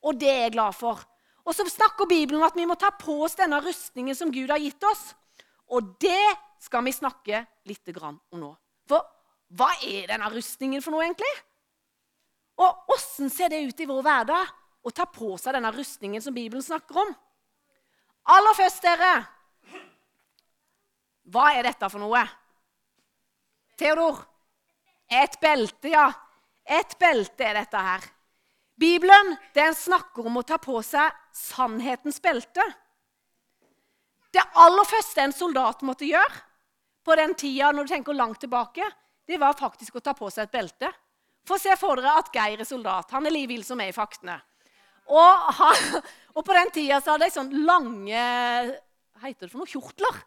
Og 0.06 0.18
det 0.18 0.30
er 0.30 0.44
jeg 0.46 0.56
glad 0.56 0.78
for. 0.78 1.02
Og 1.42 1.56
så 1.58 1.66
snakker 1.66 2.10
Bibelen 2.10 2.42
om 2.42 2.48
at 2.48 2.58
vi 2.58 2.68
må 2.70 2.78
ta 2.78 2.92
på 2.94 3.18
oss 3.26 3.38
denne 3.38 3.58
rustningen 3.64 4.18
som 4.18 4.32
Gud 4.34 4.54
har 4.54 4.62
gitt 4.62 4.84
oss. 4.86 5.12
Og 5.74 5.96
det 6.02 6.36
skal 6.62 6.86
vi 6.86 6.94
snakke 6.94 7.46
litt 7.66 7.98
om 7.98 8.20
nå. 8.38 8.52
For 8.90 9.02
hva 9.58 9.72
er 9.82 10.12
denne 10.12 10.30
rustningen 10.32 10.84
for 10.84 10.94
noe, 10.94 11.06
egentlig? 11.06 11.32
Og 12.62 12.94
åssen 12.94 13.32
ser 13.34 13.50
det 13.50 13.64
ut 13.66 13.80
i 13.82 13.90
vår 13.90 14.04
hverdag 14.06 14.52
å 14.82 14.94
ta 14.94 15.08
på 15.10 15.34
seg 15.42 15.58
denne 15.58 15.72
rustningen 15.74 16.22
som 16.22 16.36
Bibelen 16.36 16.64
snakker 16.64 17.02
om? 17.02 17.14
Aller 18.32 18.58
først, 18.58 18.84
dere 18.86 19.14
Hva 21.32 21.52
er 21.56 21.66
dette 21.66 21.90
for 21.90 22.02
noe? 22.02 22.22
Theodor? 23.80 24.20
Et 25.12 25.34
belte, 25.42 25.90
ja. 25.92 26.06
Et 26.72 26.98
belte 27.00 27.44
er 27.46 27.58
dette 27.60 27.84
her. 27.84 28.06
Bibelen 28.80 29.36
den 29.54 29.76
snakker 29.76 30.26
om 30.26 30.40
å 30.40 30.46
ta 30.48 30.58
på 30.62 30.80
seg 30.86 31.12
sannhetens 31.36 32.22
belte. 32.24 32.64
Det 34.32 34.44
aller 34.64 34.88
første 34.88 35.26
en 35.26 35.36
soldat 35.36 35.84
måtte 35.84 36.08
gjøre 36.08 36.48
på 37.04 37.18
den 37.18 37.34
tida, 37.36 37.72
når 37.74 37.88
du 37.88 37.92
tenker 37.92 38.16
langt 38.16 38.40
tilbake, 38.44 38.86
det 39.28 39.40
var 39.42 39.58
faktisk 39.58 39.98
å 39.98 40.04
ta 40.06 40.14
på 40.18 40.30
seg 40.32 40.48
et 40.48 40.54
belte. 40.54 40.92
Få 41.48 41.58
se 41.60 41.74
for 41.80 41.98
dere 41.98 42.20
at 42.22 42.30
Geir 42.34 42.62
er 42.62 42.68
soldat. 42.68 43.10
Han 43.16 43.26
er 43.26 43.34
like 43.34 43.50
vill 43.50 43.64
som 43.66 43.82
er 43.82 43.90
i 43.90 43.96
faktene. 43.96 44.38
Og, 45.12 45.48
han, 45.58 46.02
og, 46.36 46.44
på 46.46 46.56
den 46.56 46.70
tida 46.74 47.02
så 47.02 47.16
hadde 47.16 47.28
de 47.28 47.34
sånne 47.34 47.64
lange 47.68 48.26
Hva 49.18 49.26
heter 49.26 49.48
det 49.48 49.52
for 49.52 49.64
noe? 49.64 49.70
Kjortler. 49.70 50.20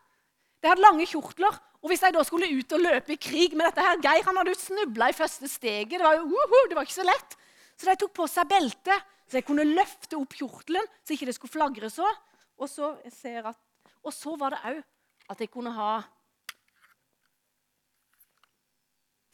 De 0.65 0.71
hadde 0.73 0.81
lange 0.81 1.05
kjortler. 1.05 1.59
Og 1.85 1.91
hvis 1.93 2.01
de 2.01 2.09
da 2.17 2.23
skulle 2.25 2.49
ut 2.49 2.71
og 2.73 2.81
løpe 2.81 3.13
i 3.13 3.21
krig 3.21 3.53
med 3.53 3.67
dette 3.69 3.85
her, 3.85 3.99
Geir 4.01 4.25
han 4.25 4.39
hadde 4.41 4.55
jo 4.55 4.57
snubla 4.57 5.11
i 5.13 5.17
første 5.17 5.51
steget. 5.53 5.99
Det 5.99 6.07
var 6.07 6.17
jo 6.17 6.23
uh 6.25 6.47
-huh, 6.49 6.69
det 6.71 6.77
var 6.79 6.87
ikke 6.89 7.01
så 7.03 7.05
lett. 7.05 7.37
Så 7.77 7.91
de 7.91 7.97
tok 8.01 8.15
på 8.15 8.27
seg 8.27 8.49
belte, 8.49 8.97
så 9.29 9.37
de 9.37 9.43
kunne 9.43 9.65
løfte 9.65 10.17
opp 10.17 10.33
kjortelen 10.33 10.87
så 11.05 11.13
ikke 11.13 11.27
det 11.27 11.35
skulle 11.35 11.53
flagre 11.53 11.91
så. 11.91 12.09
Og 12.57 12.69
så, 12.69 12.97
at, 13.45 13.57
og 14.03 14.13
så 14.13 14.37
var 14.37 14.51
det 14.51 14.61
òg 14.65 14.83
at 15.29 15.39
de 15.39 15.47
kunne 15.47 15.71
ha 15.71 16.03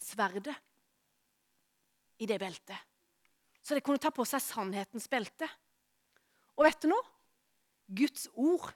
sverdet 0.00 0.56
i 2.18 2.26
det 2.26 2.38
beltet. 2.40 2.78
Så 3.62 3.74
de 3.74 3.80
kunne 3.80 3.98
ta 3.98 4.10
på 4.10 4.24
seg 4.24 4.42
sannhetens 4.42 5.08
belte. 5.08 5.48
Og 6.56 6.64
vet 6.64 6.82
du 6.82 6.88
noe? 6.88 7.04
Guds 7.86 8.28
ord. 8.34 8.72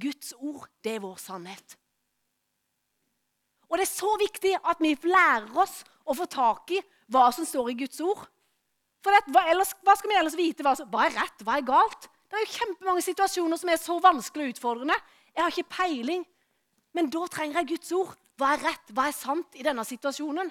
Guds 0.00 0.32
ord, 0.38 0.66
det 0.84 0.96
er 0.96 1.04
vår 1.04 1.18
sannhet. 1.22 1.76
Og 3.68 3.76
det 3.76 3.84
er 3.84 3.90
så 3.90 4.10
viktig 4.20 4.54
at 4.58 4.80
vi 4.80 4.94
lærer 5.04 5.50
oss 5.60 5.82
å 6.08 6.16
få 6.16 6.26
tak 6.30 6.72
i 6.72 6.80
hva 7.12 7.28
som 7.34 7.46
står 7.48 7.72
i 7.72 7.78
Guds 7.82 8.00
ord. 8.04 8.22
For 9.04 9.14
det, 9.14 9.34
hva, 9.34 9.44
ellers, 9.52 9.74
hva, 9.84 9.94
skal 9.98 10.10
vi 10.10 10.16
ellers 10.18 10.38
vite? 10.38 10.64
Hva, 10.64 10.74
hva, 10.88 11.04
er 11.06 11.18
rett, 11.18 11.44
hva 11.44 11.58
er 11.58 11.66
galt? 11.68 12.08
Det 12.28 12.36
er 12.36 12.44
jo 12.44 12.54
kjempemange 12.56 13.04
situasjoner 13.04 13.60
som 13.60 13.70
er 13.72 13.80
så 13.80 13.98
vanskelig 14.04 14.48
og 14.48 14.56
utfordrende. 14.56 14.96
Jeg 15.34 15.44
har 15.44 15.54
ikke 15.54 15.76
peiling. 15.76 16.24
Men 16.96 17.12
da 17.12 17.26
trenger 17.30 17.60
jeg 17.60 17.70
Guds 17.74 17.92
ord. 17.96 18.16
Hva 18.38 18.54
er 18.54 18.64
rett, 18.70 18.90
hva 18.94 19.06
er 19.10 19.16
sant 19.16 19.58
i 19.58 19.66
denne 19.66 19.84
situasjonen? 19.86 20.50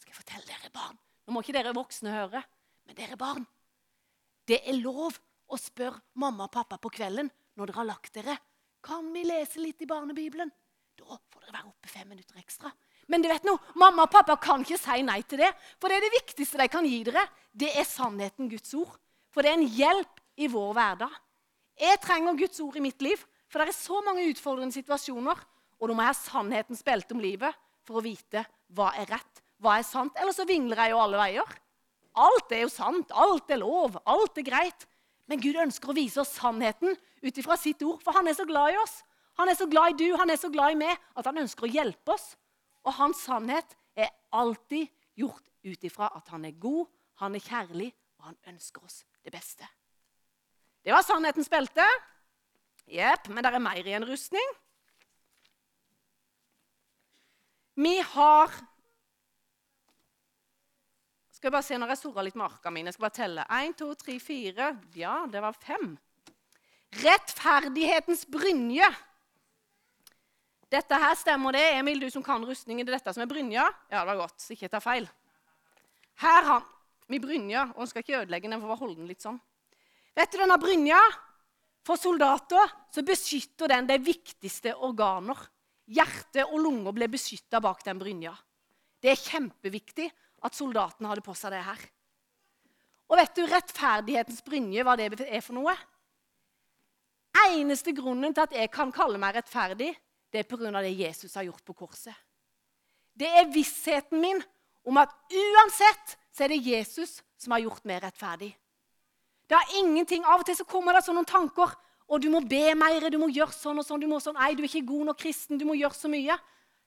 skal 0.00 0.14
jeg 0.14 0.20
fortelle 0.24 0.48
dere, 0.48 0.70
barn. 0.74 0.96
Nå 1.26 1.34
må 1.34 1.42
ikke 1.44 1.54
dere 1.54 1.74
voksne 1.76 2.12
høre, 2.14 2.40
men 2.88 2.96
dere 2.98 3.18
barn. 3.20 3.44
Det 4.48 4.62
er 4.66 4.78
lov 4.80 5.14
å 5.50 5.58
spørre 5.60 6.00
mamma 6.18 6.48
og 6.48 6.54
pappa 6.54 6.78
på 6.80 6.90
kvelden 6.96 7.28
når 7.58 7.70
dere 7.70 7.78
har 7.78 7.88
lagt 7.90 8.16
dere. 8.16 8.36
Kan 8.84 9.12
vi 9.12 9.24
lese 9.28 9.60
litt 9.60 9.82
i 9.82 9.88
barnebibelen? 9.88 10.50
Da 10.96 11.16
får 11.32 11.44
dere 11.44 11.56
være 11.56 11.70
oppe 11.70 11.90
fem 11.90 12.08
minutter 12.08 12.40
ekstra. 12.40 12.72
Men 13.10 13.24
du 13.24 13.28
vet 13.30 13.46
noe, 13.48 13.58
mamma 13.80 14.06
og 14.06 14.12
pappa 14.12 14.36
kan 14.40 14.62
ikke 14.62 14.78
si 14.78 15.00
nei 15.02 15.20
til 15.28 15.42
det. 15.42 15.50
For 15.80 15.90
det 15.90 15.98
er 15.98 16.06
det 16.06 16.16
viktigste 16.18 16.60
de 16.60 16.68
kan 16.70 16.86
gi 16.86 17.00
dere. 17.08 17.24
Det 17.50 17.72
er 17.74 17.88
sannheten, 17.88 18.50
Guds 18.50 18.74
ord. 18.78 18.94
For 19.34 19.42
det 19.42 19.52
er 19.52 19.58
en 19.58 19.72
hjelp 19.78 20.22
i 20.40 20.48
vår 20.50 20.72
hverdag. 20.76 21.16
Jeg 21.80 22.00
trenger 22.04 22.38
Guds 22.38 22.60
ord 22.62 22.76
i 22.76 22.84
mitt 22.84 23.02
liv, 23.02 23.20
for 23.50 23.62
det 23.62 23.72
er 23.72 23.78
så 23.78 24.00
mange 24.04 24.26
utfordrende 24.30 24.76
situasjoner. 24.76 25.40
Og 25.80 25.88
da 25.88 25.96
må 25.96 26.04
jeg 26.04 26.12
ha 26.12 26.18
sannhetens 26.18 26.84
belte 26.86 27.16
om 27.16 27.22
livet 27.24 27.56
for 27.86 27.98
å 27.98 28.04
vite 28.04 28.44
hva 28.76 28.92
er 29.00 29.08
rett, 29.10 29.42
hva 29.60 29.78
er 29.80 29.86
sant? 29.88 30.14
Eller 30.20 30.36
så 30.36 30.46
vingler 30.48 30.84
jeg 30.84 30.92
jo 30.92 31.00
alle 31.02 31.20
veier. 31.20 31.56
Alt 32.20 32.52
er 32.52 32.64
jo 32.64 32.70
sant, 32.72 33.12
alt 33.16 33.50
er 33.50 33.62
lov, 33.62 33.96
alt 34.04 34.38
er 34.38 34.46
greit. 34.46 34.86
Men 35.30 35.42
Gud 35.42 35.58
ønsker 35.62 35.92
å 35.92 35.94
vise 35.94 36.18
oss 36.22 36.34
sannheten 36.34 36.96
ut 37.22 37.38
ifra 37.38 37.54
sitt 37.60 37.82
ord, 37.86 38.00
for 38.02 38.16
han 38.16 38.26
er 38.26 38.34
så 38.34 38.46
glad 38.48 38.74
i 38.74 38.80
oss. 38.82 38.96
Han 39.38 39.48
er 39.48 39.56
så 39.56 39.68
glad 39.70 39.94
i 39.94 39.98
du, 40.02 40.16
han 40.18 40.32
er 40.32 40.40
så 40.40 40.50
glad 40.52 40.74
i 40.74 40.80
meg, 40.80 40.96
at 41.14 41.28
han 41.30 41.38
ønsker 41.38 41.68
å 41.68 41.70
hjelpe 41.70 42.16
oss. 42.16 42.32
Og 42.82 42.96
hans 42.98 43.22
sannhet 43.28 43.76
er 43.94 44.10
alltid 44.34 44.90
gjort 45.20 45.46
ut 45.64 45.86
ifra 45.86 46.10
at 46.16 46.32
han 46.34 46.48
er 46.48 46.58
god, 46.58 46.88
han 47.22 47.36
er 47.36 47.44
kjærlig, 47.44 47.92
og 48.18 48.32
han 48.32 48.40
ønsker 48.52 48.84
oss 48.84 49.04
det 49.22 49.32
beste. 49.32 49.68
Det 50.82 50.92
var 50.92 51.04
sannhetens 51.04 51.50
belte. 51.52 51.84
Jepp, 52.90 53.28
men 53.30 53.44
det 53.44 53.52
er 53.52 53.62
mer 53.62 53.86
i 53.86 53.94
en 53.94 54.08
rustning. 54.08 54.54
Vi 57.80 58.00
har 58.16 58.50
skal 61.40 61.48
jeg 61.48 61.54
bare 61.54 61.64
se 61.64 61.76
når 61.80 61.88
jeg 61.94 61.98
surra 62.02 62.22
litt 62.26 62.34
med 62.36 62.44
arka 62.50 62.68
mine. 62.68 62.90
Jeg 62.90 62.98
skal 62.98 63.06
bare 63.06 63.16
telle. 63.16 63.44
1, 63.48 63.70
2, 63.80 63.86
3, 64.02 64.16
4 64.20 64.66
Ja, 65.00 65.14
det 65.32 65.40
var 65.40 65.56
fem. 65.56 65.94
Rettferdighetens 67.00 68.26
brynje. 68.28 68.90
Dette 70.68 70.98
her 71.00 71.16
stemmer 71.16 71.56
det. 71.56 71.64
Emil, 71.78 72.04
du 72.04 72.12
som 72.12 72.26
kan 72.26 72.44
rustningen, 72.44 72.84
det 72.84 72.92
er 72.92 72.98
dette 72.98 73.16
som 73.16 73.24
er 73.24 73.32
brynja? 73.32 73.64
Ja, 73.88 74.02
det 74.02 74.10
var 74.10 74.20
godt, 74.20 74.36
så 74.36 74.52
ikke 74.52 74.68
tar 74.68 74.84
feil. 74.84 75.08
Her 76.20 76.44
har 76.50 76.68
vi 77.08 77.24
brynja, 77.24 77.70
og 77.72 77.86
den 77.86 77.94
skal 77.94 78.04
ikke 78.04 78.20
ødelegge 78.20 78.52
den, 78.52 78.60
for 78.60 78.76
å 78.76 78.80
holde 78.84 79.00
den 79.00 79.08
litt 79.08 79.24
sånn. 79.24 79.40
Vet 80.20 80.36
du 80.36 80.42
denne 80.42 80.60
brynja? 80.60 81.00
For 81.88 81.96
soldater 81.96 82.68
så 82.92 83.00
beskytter 83.00 83.72
den 83.72 83.88
de 83.88 83.96
viktigste 84.12 84.76
organer. 84.76 85.40
Hjerte 85.88 86.44
og 86.50 86.60
lunger 86.68 86.92
ble 87.00 87.08
beskytta 87.16 87.64
bak 87.64 87.80
den 87.88 87.98
brynja. 87.98 88.36
Det 89.00 89.14
er 89.14 89.24
kjempeviktig 89.24 90.12
at 90.42 90.56
soldatene 90.56 91.10
hadde 91.10 91.24
på 91.24 91.34
seg 91.36 91.54
det 91.54 91.64
her. 91.66 91.80
Og 93.10 93.18
vet 93.18 93.34
du 93.34 93.42
rettferdighetens 93.48 94.42
brynje, 94.46 94.84
hva 94.86 94.94
det 94.98 95.10
er 95.26 95.42
for 95.42 95.56
noe? 95.58 95.74
Eneste 97.50 97.94
grunnen 97.96 98.34
til 98.34 98.44
at 98.44 98.54
jeg 98.54 98.70
kan 98.72 98.92
kalle 98.94 99.18
meg 99.20 99.36
rettferdig, 99.38 99.90
det 100.30 100.42
er 100.42 100.46
pga. 100.46 100.70
det 100.82 100.94
Jesus 100.94 101.34
har 101.34 101.46
gjort 101.46 101.64
på 101.64 101.74
korset. 101.74 102.14
Det 103.14 103.26
er 103.26 103.50
vissheten 103.50 104.20
min 104.20 104.42
om 104.86 104.96
at 104.96 105.10
uansett 105.30 106.16
så 106.30 106.44
er 106.44 106.54
det 106.54 106.66
Jesus 106.66 107.20
som 107.36 107.52
har 107.52 107.64
gjort 107.64 107.84
meg 107.84 108.02
rettferdig. 108.04 108.54
Det 109.50 109.58
er 109.58 109.78
ingenting, 109.80 110.24
Av 110.24 110.40
og 110.40 110.46
til 110.46 110.56
så 110.56 110.64
kommer 110.64 110.94
det 110.94 111.04
sånne 111.04 111.24
tanker. 111.26 111.74
og 112.06 112.20
du 112.22 112.30
må 112.30 112.40
be 112.40 112.74
mer, 112.74 113.10
du 113.10 113.18
må 113.18 113.28
gjøre 113.28 113.52
sånn 113.52 113.78
og 113.78 113.86
sånn. 113.86 114.00
du 114.00 114.06
må 114.06 114.20
sånn, 114.20 114.34
Nei, 114.34 114.54
du 114.54 114.62
er 114.62 114.68
ikke 114.68 114.86
god 114.86 115.04
nok 115.06 115.18
kristen, 115.18 115.58
du 115.58 115.64
må 115.64 115.74
gjøre 115.74 115.94
så 115.94 116.08
mye. 116.08 116.38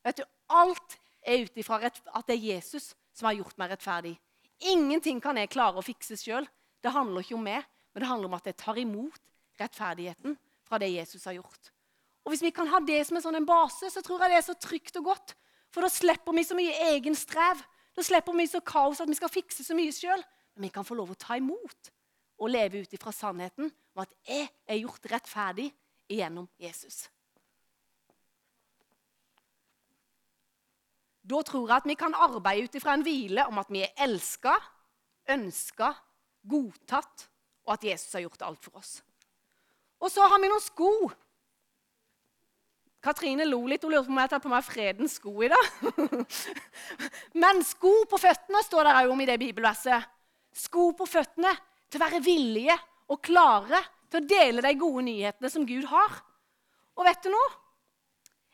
Vet 0.04 0.18
du, 0.18 0.24
Alt 0.50 0.98
er 1.26 1.44
ut 1.44 1.58
ifra 1.58 1.80
at 1.84 2.28
det 2.28 2.36
er 2.36 2.56
Jesus 2.56 2.94
som 3.14 3.30
har 3.30 3.38
gjort 3.38 3.58
meg 3.62 3.74
rettferdig. 3.74 4.16
Ingenting 4.70 5.22
kan 5.22 5.38
jeg 5.38 5.52
klare 5.54 5.80
å 5.80 5.86
fikse 5.86 6.18
sjøl. 6.20 6.48
Det 6.84 6.94
handler 6.94 7.24
ikke 7.24 7.38
om 7.38 7.46
meg, 7.46 7.66
men 7.94 8.04
det 8.04 8.10
handler 8.10 8.32
om 8.32 8.38
at 8.38 8.50
jeg 8.50 8.60
tar 8.60 8.80
imot 8.82 9.22
rettferdigheten 9.60 10.38
fra 10.68 10.80
det 10.82 10.92
Jesus 10.94 11.26
har 11.30 11.38
gjort. 11.38 11.72
Og 12.24 12.32
Hvis 12.32 12.44
vi 12.46 12.54
kan 12.56 12.70
ha 12.72 12.80
det 12.80 13.02
som 13.08 13.18
en 13.20 13.26
sånn 13.26 13.46
base, 13.48 13.90
så 13.92 14.02
tror 14.02 14.24
jeg 14.24 14.32
det 14.32 14.40
er 14.40 14.48
så 14.48 14.56
trygt 14.56 14.98
og 15.02 15.10
godt. 15.12 15.36
For 15.74 15.84
da 15.84 15.90
slipper 15.92 16.36
vi 16.36 16.46
så 16.48 16.56
mye 16.56 16.76
egen 16.94 17.18
strev. 17.18 17.60
Da 17.94 18.06
slipper 18.06 18.36
vi 18.38 18.48
så 18.48 18.62
kaos 18.64 19.02
at 19.04 19.10
vi 19.12 19.18
skal 19.18 19.32
fikse 19.32 19.66
så 19.66 19.76
mye 19.78 19.92
sjøl. 19.94 20.24
Men 20.56 20.70
vi 20.70 20.74
kan 20.74 20.88
få 20.88 20.96
lov 20.98 21.12
å 21.12 21.20
ta 21.20 21.38
imot 21.38 21.92
og 22.40 22.52
leve 22.52 22.84
ut 22.84 22.96
ifra 22.96 23.12
sannheten 23.14 23.68
om 23.68 24.04
at 24.04 24.14
jeg 24.28 24.48
er 24.70 24.80
gjort 24.82 25.12
rettferdig 25.12 25.70
gjennom 26.10 26.48
Jesus. 26.62 27.08
Da 31.24 31.40
tror 31.48 31.70
jeg 31.70 31.80
at 31.80 31.88
vi 31.88 31.96
kan 32.00 32.16
arbeide 32.20 32.68
ut 32.68 32.76
ifra 32.76 32.98
en 32.98 33.06
hvile 33.06 33.46
om 33.48 33.60
at 33.62 33.70
vi 33.72 33.84
er 33.86 33.94
elska, 34.06 34.58
ønska, 35.32 35.94
godtatt, 36.44 37.28
og 37.64 37.78
at 37.78 37.86
Jesus 37.88 38.12
har 38.18 38.26
gjort 38.26 38.44
alt 38.44 38.64
for 38.66 38.82
oss. 38.82 38.98
Og 40.04 40.12
så 40.12 40.26
har 40.28 40.42
vi 40.44 40.50
noen 40.52 40.64
sko. 40.64 40.92
Katrine 43.04 43.48
lo 43.48 43.62
litt. 43.68 43.84
Hun 43.84 43.94
lurte 43.94 44.08
på 44.08 44.16
om 44.16 44.20
jeg 44.20 44.32
tar 44.34 44.44
på 44.44 44.52
meg 44.52 44.68
fredens 44.68 45.16
sko 45.20 45.32
i 45.44 45.52
dag. 45.52 45.70
Men 47.44 47.64
sko 47.68 47.94
på 48.12 48.20
føttene 48.20 48.64
står 48.68 48.90
der 48.90 49.00
òg 49.04 49.14
om 49.16 49.24
i 49.24 49.28
det 49.28 49.40
bibelverset. 49.40 50.12
Sko 50.54 50.92
på 50.98 51.08
føttene 51.08 51.52
til 51.88 52.02
å 52.02 52.04
være 52.04 52.24
villige 52.24 52.76
og 53.12 53.24
klare 53.24 53.80
til 54.12 54.20
å 54.20 54.28
dele 54.28 54.64
de 54.64 54.76
gode 54.80 55.08
nyhetene 55.08 55.52
som 55.52 55.66
Gud 55.68 55.88
har. 55.92 56.20
Og 57.00 57.08
vet 57.08 57.24
du 57.24 57.32
noe? 57.32 57.52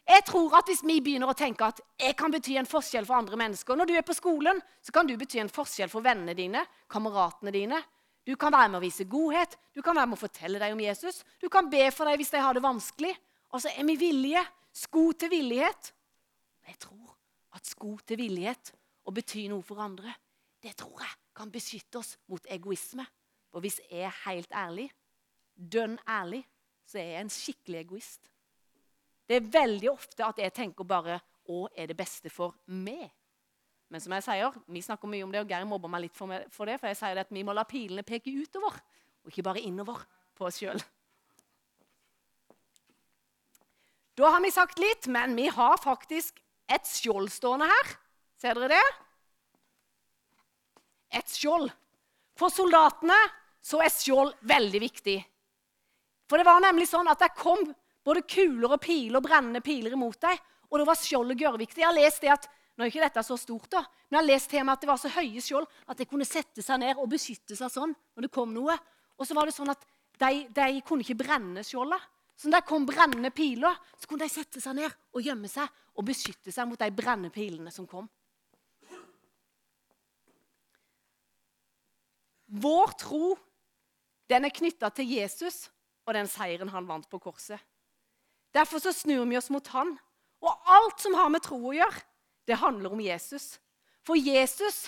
Jeg 0.10 0.26
tror 0.26 0.58
at 0.58 0.70
Hvis 0.70 0.82
vi 0.86 0.98
begynner 1.06 1.30
å 1.30 1.38
tenke 1.38 1.68
at 1.68 1.82
jeg 2.00 2.16
kan 2.18 2.34
bety 2.34 2.58
en 2.58 2.70
forskjell 2.70 3.06
for 3.06 3.20
andre 3.20 3.38
mennesker 3.38 3.78
Når 3.78 3.90
du 3.90 3.94
er 3.98 4.06
på 4.06 4.18
skolen, 4.18 4.62
så 4.82 4.94
kan 4.96 5.08
du 5.08 5.16
bety 5.18 5.42
en 5.44 5.52
forskjell 5.54 5.92
for 5.92 6.06
vennene 6.06 6.34
dine, 6.38 6.66
kameratene 6.90 7.54
dine. 7.54 7.82
Du 8.26 8.36
kan 8.38 8.54
være 8.54 8.70
med 8.70 8.80
å 8.80 8.84
vise 8.84 9.08
godhet, 9.10 9.56
du 9.74 9.82
kan 9.82 9.98
være 9.98 10.10
med 10.12 10.20
å 10.20 10.22
fortelle 10.22 10.60
deg 10.62 10.74
om 10.76 10.82
Jesus. 10.84 11.24
Du 11.42 11.48
kan 11.50 11.70
be 11.70 11.88
for 11.94 12.10
dem 12.10 12.20
hvis 12.20 12.34
de 12.34 12.42
har 12.44 12.54
det 12.54 12.62
vanskelig. 12.62 13.14
Altså, 13.50 13.72
er 13.74 13.88
vi 13.88 13.96
villige? 13.98 14.44
Sko 14.76 15.12
til 15.18 15.32
villighet. 15.34 15.94
Jeg 16.68 16.78
tror 16.84 17.16
at 17.58 17.66
sko 17.66 17.96
til 18.06 18.20
villighet 18.22 18.74
og 19.10 19.16
bety 19.18 19.48
noe 19.50 19.66
for 19.66 19.82
andre, 19.82 20.14
det 20.62 20.76
tror 20.78 21.02
jeg 21.02 21.16
kan 21.40 21.50
beskytte 21.50 22.02
oss 22.02 22.18
mot 22.30 22.46
egoisme. 22.52 23.06
For 23.50 23.64
hvis 23.66 23.80
jeg 23.90 24.06
er 24.06 24.18
helt 24.28 24.52
ærlig, 24.54 24.90
dønn 25.56 25.98
ærlig, 26.06 26.44
så 26.86 27.00
er 27.02 27.16
jeg 27.16 27.26
en 27.26 27.34
skikkelig 27.34 27.80
egoist. 27.82 28.30
Det 29.30 29.38
er 29.38 29.50
veldig 29.54 29.92
ofte 29.92 30.26
at 30.26 30.40
jeg 30.42 30.54
tenker 30.58 30.88
bare 30.90 31.20
'Å, 31.50 31.68
er 31.78 31.88
det 31.88 31.98
beste 31.98 32.30
for 32.30 32.56
meg?' 32.66 33.12
Men 33.90 34.02
som 34.02 34.14
jeg 34.14 34.24
sier, 34.24 34.54
vi 34.68 34.82
snakker 34.82 35.10
mye 35.10 35.24
om 35.24 35.32
det, 35.32 35.42
og 35.42 35.50
Geir 35.50 35.66
mobber 35.66 35.90
meg 35.90 36.02
litt 36.02 36.16
for 36.16 36.28
det. 36.30 36.78
For 36.80 36.88
jeg 36.88 36.98
sier 36.98 37.18
at 37.18 37.32
vi 37.34 37.44
må 37.44 37.54
la 37.54 37.64
pilene 37.64 38.04
peke 38.06 38.30
utover, 38.30 38.76
og 39.24 39.32
ikke 39.32 39.44
bare 39.44 39.62
innover 39.66 40.06
på 40.38 40.46
oss 40.46 40.60
sjøl. 40.62 40.82
Da 44.20 44.30
har 44.30 44.42
vi 44.42 44.52
sagt 44.52 44.78
litt, 44.78 45.08
men 45.08 45.36
vi 45.36 45.48
har 45.48 45.78
faktisk 45.82 46.42
et 46.70 46.86
skjold 46.86 47.32
stående 47.34 47.66
her. 47.66 47.94
Ser 48.38 48.54
dere 48.54 48.68
det? 48.76 48.86
Et 51.18 51.26
skjold. 51.26 51.72
For 52.38 52.54
soldatene 52.54 53.18
så 53.62 53.82
er 53.82 53.90
skjold 53.90 54.36
veldig 54.42 54.82
viktig. 54.86 55.18
For 56.30 56.38
det 56.38 56.46
var 56.46 56.62
nemlig 56.62 56.86
sånn 56.92 57.10
at 57.10 57.24
det 57.24 57.34
kom 57.40 57.64
både 58.06 58.24
kuler 58.28 58.76
og 58.76 58.82
piler 58.84 59.20
og 59.20 59.26
brennende 59.26 59.62
piler 59.66 59.96
imot 59.96 60.20
deg. 60.24 60.40
Og 60.70 60.80
det 60.80 60.88
var 60.90 61.00
skjoldet 61.00 61.40
gørrviktig. 61.40 61.82
Jeg 61.82 61.90
har 61.90 61.98
lest 61.98 62.24
det 62.24 62.32
at 62.34 62.48
nå 62.80 62.86
er 62.86 62.94
ikke 62.94 63.04
dette 63.04 63.24
så 63.28 63.36
stort 63.36 63.68
da, 63.74 63.82
men 64.08 64.16
jeg 64.16 64.22
har 64.22 64.28
lest 64.30 64.50
til 64.54 64.64
meg 64.64 64.78
at 64.78 64.84
det 64.86 64.88
var 64.88 65.00
så 65.02 65.10
høye 65.12 65.42
skjold 65.44 65.66
at 65.92 66.00
de 66.00 66.06
kunne 66.08 66.28
sette 66.28 66.64
seg 66.64 66.80
ned 66.80 66.96
og 66.96 67.10
beskytte 67.12 67.58
seg 67.60 67.74
sånn 67.74 67.92
når 67.92 68.26
det 68.26 68.32
kom 68.32 68.54
noe. 68.56 68.78
Og 69.20 69.28
så 69.28 69.36
var 69.36 69.50
det 69.50 69.56
sånn 69.58 69.74
at 69.74 69.84
de, 70.20 70.46
de 70.48 70.68
kunne 70.88 71.04
ikke 71.04 71.20
brenne 71.20 71.64
skjoldet. 71.68 72.00
Så 72.40 72.48
når 72.48 72.62
det 72.62 72.70
kom 72.70 72.86
brennende 72.88 73.34
piler, 73.36 73.76
så 74.00 74.08
kunne 74.08 74.24
de 74.24 74.32
sette 74.32 74.64
seg 74.64 74.78
ned 74.78 74.96
og 75.12 75.26
gjemme 75.26 75.52
seg 75.52 75.68
og 76.00 76.08
beskytte 76.08 76.54
seg 76.56 76.70
mot 76.70 76.80
de 76.80 76.88
brennende 76.96 77.34
pilene 77.36 77.74
som 77.76 77.88
kom. 77.90 78.08
Vår 82.50 82.96
tro 83.04 83.36
den 84.32 84.48
er 84.48 84.56
knytta 84.56 84.88
til 84.96 85.12
Jesus 85.18 85.68
og 86.08 86.16
den 86.16 86.32
seieren 86.32 86.72
han 86.72 86.88
vant 86.88 87.10
på 87.12 87.20
korset. 87.22 87.60
Derfor 88.56 88.82
så 88.82 88.94
snur 88.96 89.26
vi 89.30 89.38
oss 89.38 89.52
mot 89.54 89.68
han. 89.76 89.94
Og 90.42 90.72
alt 90.72 91.04
som 91.04 91.18
har 91.20 91.30
med 91.32 91.44
tro 91.46 91.60
å 91.60 91.76
gjøre, 91.76 92.04
det 92.48 92.58
handler 92.62 92.96
om 92.96 93.02
Jesus. 93.04 93.58
For 94.06 94.18
Jesus, 94.18 94.88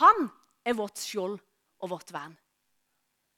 han 0.00 0.28
er 0.66 0.76
vårt 0.76 1.00
skjold 1.00 1.38
og 1.80 1.92
vårt 1.94 2.12
vern. 2.12 2.34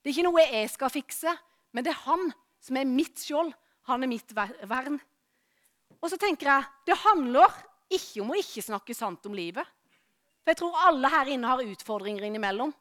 Det 0.02 0.10
er 0.10 0.16
ikke 0.16 0.26
noe 0.26 0.42
jeg 0.42 0.70
skal 0.72 0.90
fikse, 0.90 1.34
men 1.72 1.84
det 1.86 1.92
er 1.92 2.04
han 2.08 2.32
som 2.62 2.78
er 2.78 2.88
mitt 2.88 3.20
skjold. 3.22 3.52
Han 3.90 4.02
er 4.02 4.10
mitt 4.10 4.30
vern. 4.34 4.98
Og 6.02 6.10
så 6.10 6.18
tenker 6.18 6.48
jeg, 6.48 6.66
Det 6.86 6.98
handler 7.04 7.54
ikke 7.92 8.22
om 8.22 8.32
å 8.32 8.38
ikke 8.38 8.64
snakke 8.64 8.94
sant 8.94 9.26
om 9.26 9.34
livet. 9.34 9.66
For 10.42 10.52
jeg 10.52 10.58
tror 10.58 10.86
alle 10.88 11.10
her 11.10 11.30
inne 11.30 11.50
har 11.50 11.62
utfordringer 11.62 12.26
innimellom. 12.26 12.72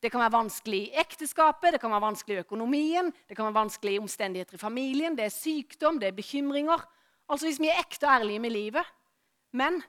Det 0.00 0.08
kan 0.12 0.22
være 0.22 0.32
vanskelig 0.32 0.80
i 0.86 0.94
ekteskapet, 1.02 1.74
det 1.74 1.80
kan 1.82 1.92
være 1.92 2.06
vanskelig 2.06 2.38
i 2.38 2.44
økonomien, 2.44 3.10
det 3.28 3.36
kan 3.36 3.50
være 3.50 3.58
vanskelig 3.58 3.94
i 3.94 4.00
omstendigheter 4.00 4.56
i 4.56 4.62
familien, 4.62 5.16
det 5.16 5.26
er 5.26 5.34
sykdom, 5.34 5.98
det 6.00 6.08
er 6.08 6.16
bekymringer. 6.16 6.86
Altså 7.28 7.46
hvis 7.46 7.60
vi 7.60 7.68
er 7.68 7.82
ekte 7.82 8.08
og 8.08 8.14
ærlige 8.14 8.42
med 8.42 8.50
livet. 8.50 8.86
Men 9.52 9.82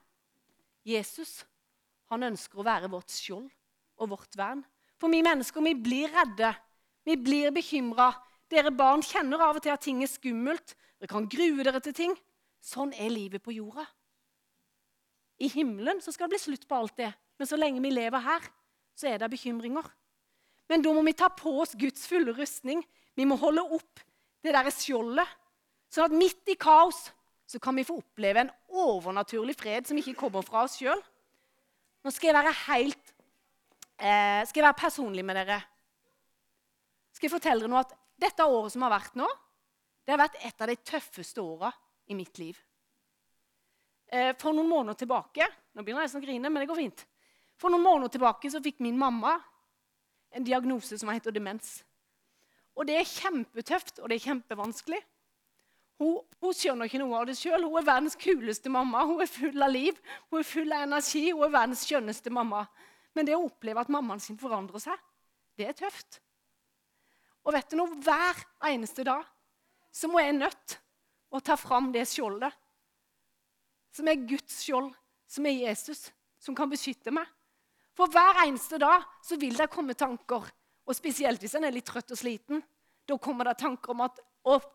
Jesus 0.86 1.46
han 2.12 2.28
ønsker 2.28 2.60
å 2.60 2.68
være 2.68 2.90
vårt 2.92 3.14
skjold 3.14 3.48
og 4.02 4.12
vårt 4.12 4.36
vern. 4.36 4.66
For 5.00 5.10
vi 5.10 5.24
mennesker 5.24 5.64
vi 5.64 5.74
blir 5.80 6.12
redde, 6.12 6.52
vi 7.08 7.16
blir 7.18 7.54
bekymra, 7.56 8.12
dere 8.52 8.74
barn 8.76 9.02
kjenner 9.06 9.42
av 9.42 9.58
og 9.58 9.64
til 9.64 9.72
at 9.74 9.82
ting 9.82 10.04
er 10.04 10.12
skummelt. 10.12 10.76
Dere 11.00 11.10
kan 11.10 11.30
grue 11.32 11.64
dere 11.64 11.80
til 11.82 11.96
ting. 11.96 12.16
Sånn 12.62 12.92
er 12.94 13.10
livet 13.10 13.42
på 13.42 13.56
jorda. 13.56 13.88
I 15.42 15.48
himmelen 15.50 16.02
så 16.04 16.12
skal 16.14 16.28
det 16.28 16.36
bli 16.36 16.44
slutt 16.44 16.68
på 16.70 16.78
alt 16.78 17.00
det. 17.00 17.10
Men 17.40 17.50
så 17.50 17.58
lenge 17.58 17.82
vi 17.82 17.94
lever 17.96 18.22
her, 18.22 18.44
så 18.94 19.10
er 19.10 19.22
det 19.22 19.32
bekymringer. 19.32 19.88
Men 20.72 20.84
da 20.84 20.94
må 20.96 21.04
vi 21.04 21.18
ta 21.18 21.28
på 21.36 21.52
oss 21.60 21.76
Guds 21.76 22.06
fulle 22.08 22.32
rustning. 22.38 22.80
Vi 23.20 23.28
må 23.28 23.36
holde 23.40 23.64
opp 23.76 24.00
det 24.42 24.54
derre 24.56 24.72
skjoldet. 24.72 25.28
Sånn 25.92 26.08
at 26.08 26.16
midt 26.16 26.48
i 26.48 26.56
kaos 26.56 27.10
så 27.52 27.60
kan 27.60 27.76
vi 27.76 27.84
få 27.84 27.98
oppleve 28.00 28.46
en 28.46 28.54
overnaturlig 28.80 29.58
fred 29.60 29.90
som 29.90 30.00
ikke 30.00 30.16
kommer 30.22 30.46
fra 30.48 30.64
oss 30.64 30.78
sjøl. 30.80 31.02
Nå 32.02 32.14
skal 32.16 32.32
jeg 32.32 32.38
være 32.38 32.54
helt 32.64 33.12
eh, 34.00 34.42
Skal 34.48 34.62
jeg 34.62 34.68
være 34.70 34.80
personlig 34.80 35.26
med 35.28 35.38
dere. 35.42 35.60
Skal 37.12 37.28
jeg 37.28 37.36
fortelle 37.36 37.66
dere 37.66 37.74
noe 37.74 37.84
at 37.84 37.92
dette 38.22 38.48
året 38.48 38.72
som 38.72 38.86
har 38.88 38.94
vært 38.96 39.20
nå, 39.20 39.28
det 40.06 40.16
har 40.16 40.22
vært 40.24 40.40
et 40.40 40.64
av 40.64 40.72
de 40.72 40.80
tøffeste 40.88 41.44
åra 41.44 41.70
i 42.10 42.16
mitt 42.18 42.40
liv. 42.40 42.56
Eh, 44.08 44.32
for 44.40 44.56
noen 44.56 44.68
måneder 44.68 44.98
tilbake 45.00 45.46
Nå 45.72 45.86
begynner 45.86 46.04
jeg 46.04 46.18
å 46.20 46.24
grine, 46.24 46.50
men 46.52 46.60
det 46.60 46.68
går 46.68 46.80
fint. 46.82 47.04
For 47.56 47.72
noen 47.72 47.86
måneder 47.86 48.12
tilbake 48.12 48.50
så 48.52 48.60
fikk 48.64 48.82
min 48.84 48.98
mamma 49.00 49.38
en 50.32 50.46
diagnose 50.48 50.98
som 50.98 51.12
heter 51.12 51.34
demens. 51.36 51.82
Og 52.78 52.88
det 52.88 52.96
er 52.98 53.08
kjempetøft, 53.08 54.00
og 54.00 54.10
det 54.10 54.18
er 54.18 54.28
kjempevanskelig. 54.30 55.02
Hun, 56.02 56.22
hun 56.42 56.56
skjønner 56.58 56.90
ikke 56.90 57.02
noe 57.02 57.20
av 57.20 57.28
det 57.30 57.36
sjøl. 57.38 57.68
Hun 57.68 57.78
er 57.82 57.86
verdens 57.86 58.18
kuleste 58.18 58.72
mamma. 58.74 59.04
Hun 59.06 59.22
er 59.22 59.30
full 59.30 59.62
av 59.62 59.74
liv, 59.74 60.00
hun 60.32 60.42
er 60.42 60.48
full 60.48 60.74
av 60.74 60.88
energi, 60.88 61.28
hun 61.30 61.46
er 61.46 61.54
verdens 61.54 61.84
skjønneste 61.86 62.34
mamma. 62.34 62.64
Men 63.14 63.28
det 63.28 63.36
å 63.36 63.44
oppleve 63.46 63.84
at 63.84 63.92
mammaen 63.92 64.24
sin 64.24 64.40
forandrer 64.40 64.82
seg, 64.82 65.04
det 65.60 65.68
er 65.68 65.78
tøft. 65.78 66.22
Og 67.46 67.54
vet 67.56 67.70
du 67.70 67.78
noe? 67.78 68.00
Hver 68.02 68.40
eneste 68.72 69.06
dag 69.06 69.28
så 69.92 70.08
må 70.08 70.22
jeg 70.24 70.38
nødt 70.38 70.78
å 71.32 71.42
ta 71.44 71.58
fram 71.60 71.92
det 71.94 72.06
skjoldet. 72.10 72.56
Som 73.92 74.08
er 74.08 74.24
Guds 74.24 74.62
skjold, 74.64 74.90
som 75.28 75.46
er 75.46 75.58
Jesus, 75.68 76.08
som 76.40 76.56
kan 76.56 76.72
beskytte 76.72 77.12
meg. 77.14 77.28
For 77.98 78.12
hver 78.12 78.44
eneste 78.46 78.80
dag 78.82 79.04
så 79.24 79.38
vil 79.40 79.58
det 79.58 79.70
komme 79.72 79.96
tanker, 80.00 80.48
og 80.88 80.98
spesielt 80.98 81.42
hvis 81.44 81.56
en 81.60 81.68
er 81.68 81.76
litt 81.76 81.90
trøtt 81.90 82.14
og 82.14 82.20
sliten. 82.20 82.62
Da 83.08 83.18
kommer 83.22 83.50
det 83.50 83.60
tanker 83.62 83.94
om 83.94 84.06
at 84.08 84.20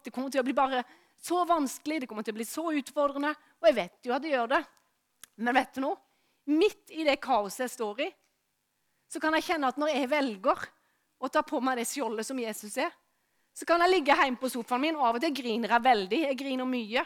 det 0.04 0.12
kommer 0.14 0.30
til 0.30 0.42
å 0.42 0.46
bli 0.46 0.54
bare 0.56 0.84
så 1.22 1.42
vanskelig, 1.48 2.02
det 2.02 2.08
kommer 2.10 2.26
til 2.26 2.34
å 2.34 2.38
bli 2.38 2.46
så 2.46 2.68
utfordrende. 2.76 3.32
Og 3.60 3.70
jeg 3.70 3.78
vet 3.78 4.06
jo 4.06 4.14
at 4.14 4.22
det 4.22 4.34
gjør 4.34 4.52
det. 4.52 4.62
Men 5.42 5.56
vet 5.56 5.74
du 5.74 5.82
noe? 5.84 5.98
Midt 6.46 6.92
i 6.94 7.02
det 7.06 7.16
kaoset 7.24 7.64
jeg 7.64 7.74
står 7.74 8.04
i, 8.04 8.10
så 9.10 9.18
kan 9.22 9.34
jeg 9.34 9.46
kjenne 9.48 9.70
at 9.70 9.78
når 9.80 9.90
jeg 9.90 10.10
velger 10.10 10.62
å 11.18 11.30
ta 11.32 11.42
på 11.46 11.58
meg 11.64 11.80
det 11.80 11.88
skjoldet 11.88 12.28
som 12.28 12.38
Jesus 12.38 12.76
er. 12.78 12.92
Så 13.56 13.64
kan 13.66 13.80
jeg 13.82 13.94
ligge 13.94 14.14
hjemme 14.14 14.38
på 14.38 14.50
sofaen 14.52 14.82
min, 14.82 14.98
og 14.98 15.06
av 15.08 15.18
og 15.18 15.24
til 15.24 15.34
griner 15.34 15.72
jeg 15.72 15.84
veldig. 15.86 16.20
Jeg 16.26 16.38
griner 16.42 16.68
mye. 16.68 17.04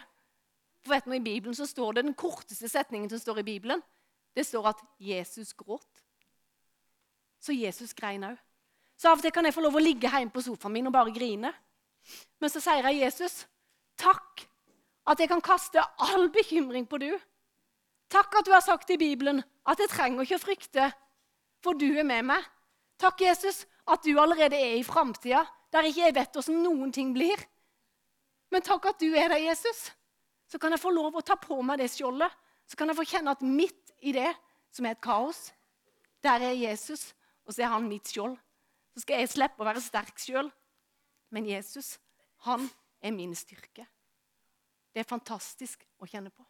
For 0.82 0.94
vet 0.96 1.06
du, 1.06 1.14
I 1.14 1.22
Bibelen 1.22 1.56
så 1.56 1.66
står 1.68 1.98
det 1.98 2.06
den 2.08 2.16
korteste 2.18 2.68
setningen 2.68 3.10
som 3.12 3.20
står 3.22 3.42
i 3.42 3.46
Bibelen. 3.46 3.84
Det 4.34 4.46
står 4.48 4.72
at 4.72 4.82
Jesus 4.98 5.52
gråt. 5.54 5.86
Så 7.40 7.56
Jesus 7.56 7.94
grein 7.96 8.24
òg. 8.28 8.38
Så 9.00 9.08
av 9.08 9.18
og 9.18 9.24
til 9.24 9.32
kan 9.32 9.46
jeg 9.48 9.56
få 9.56 9.64
lov 9.64 9.78
å 9.78 9.82
ligge 9.82 10.10
hjemme 10.12 10.32
på 10.32 10.42
sofaen 10.44 10.74
min 10.74 10.90
og 10.90 10.92
bare 10.92 11.12
grine. 11.14 11.52
Men 12.40 12.52
så 12.52 12.60
sier 12.60 12.84
jeg 12.90 13.00
Jesus, 13.00 13.44
takk 14.00 14.44
at 15.08 15.20
jeg 15.20 15.30
kan 15.30 15.40
kaste 15.44 15.82
all 16.04 16.28
bekymring 16.32 16.84
på 16.88 17.00
du. 17.00 17.10
Takk 18.12 18.40
at 18.40 18.48
du 18.48 18.52
har 18.52 18.64
sagt 18.64 18.90
i 18.92 18.98
Bibelen 19.00 19.40
at 19.64 19.80
jeg 19.80 19.92
trenger 19.92 20.26
ikke 20.26 20.36
å 20.36 20.42
frykte, 20.42 20.90
for 21.64 21.78
du 21.78 21.86
er 21.88 22.06
med 22.06 22.26
meg. 22.32 22.44
Takk, 23.00 23.22
Jesus, 23.24 23.62
at 23.88 24.04
du 24.04 24.12
allerede 24.20 24.58
er 24.58 24.76
i 24.76 24.84
framtida, 24.84 25.46
der 25.72 25.88
ikke 25.88 26.04
jeg 26.04 26.16
vet 26.16 26.36
åssen 26.36 26.60
noen 26.60 26.92
ting 26.92 27.14
blir. 27.16 27.40
Men 28.50 28.64
takk 28.66 28.90
at 28.90 29.00
du 29.00 29.08
er 29.14 29.30
der, 29.30 29.40
Jesus. 29.46 29.88
Så 30.50 30.58
kan 30.58 30.74
jeg 30.74 30.82
få 30.82 30.90
lov 30.92 31.16
å 31.16 31.24
ta 31.24 31.36
på 31.38 31.60
meg 31.62 31.78
det 31.80 31.88
skjoldet. 31.92 32.34
Så 32.66 32.76
kan 32.76 32.90
jeg 32.90 32.98
få 32.98 33.06
kjenne 33.06 33.32
at 33.32 33.44
midt 33.46 33.94
i 34.02 34.12
det, 34.12 34.28
som 34.74 34.86
er 34.86 34.96
et 34.96 35.02
kaos, 35.02 35.48
der 36.22 36.42
er 36.50 36.58
Jesus, 36.58 37.12
og 37.50 37.54
så 37.56 37.64
er 37.66 37.72
han 37.72 37.88
mitt 37.90 38.06
skjold. 38.06 38.36
Så 38.94 39.02
skal 39.02 39.18
jeg 39.18 39.32
slippe 39.32 39.58
å 39.58 39.66
være 39.66 39.82
sterk 39.82 40.20
sjøl. 40.22 40.46
Men 41.34 41.48
Jesus, 41.50 41.96
han 42.46 42.68
er 43.02 43.10
min 43.10 43.34
styrke. 43.34 43.88
Det 44.94 45.02
er 45.02 45.08
fantastisk 45.10 45.82
å 45.98 46.06
kjenne 46.06 46.30
på. 46.30 46.46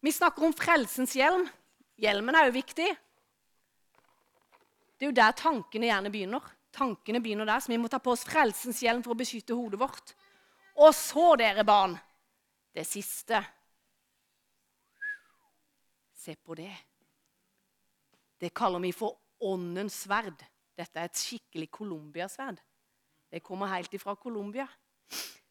Vi 0.00 0.12
snakker 0.16 0.48
om 0.48 0.56
frelsens 0.56 1.12
hjelm. 1.12 1.44
Hjelmen 2.00 2.40
er 2.40 2.48
jo 2.48 2.56
viktig. 2.56 2.88
Det 4.96 5.04
er 5.04 5.12
jo 5.12 5.18
der 5.20 5.36
tankene 5.36 5.90
gjerne 5.90 6.12
begynner. 6.12 6.48
Tankene 6.72 7.20
begynner 7.20 7.46
der, 7.46 7.60
Så 7.60 7.72
vi 7.72 7.78
må 7.78 7.88
ta 7.88 7.98
på 7.98 8.12
oss 8.12 8.24
frelsens 8.24 8.82
hjelm 8.82 9.02
for 9.02 9.12
å 9.12 9.18
beskytte 9.18 9.54
hodet 9.54 9.80
vårt. 9.80 10.14
Og 10.76 10.94
så, 10.94 11.36
dere 11.36 11.64
barn, 11.64 11.96
det 12.72 12.86
siste. 12.86 13.42
Se 16.14 16.36
på 16.36 16.54
det. 16.54 16.72
Det 18.40 18.54
kaller 18.54 18.80
vi 18.80 18.92
for 18.92 19.18
åndens 19.40 20.04
sverd. 20.04 20.40
Dette 20.76 21.00
er 21.00 21.10
et 21.10 21.20
skikkelig 21.20 21.70
Colombia-sverd. 21.70 22.60
Det 23.30 23.42
kommer 23.44 23.72
helt 23.74 23.92
ifra 23.94 24.14
Colombia. 24.16 24.66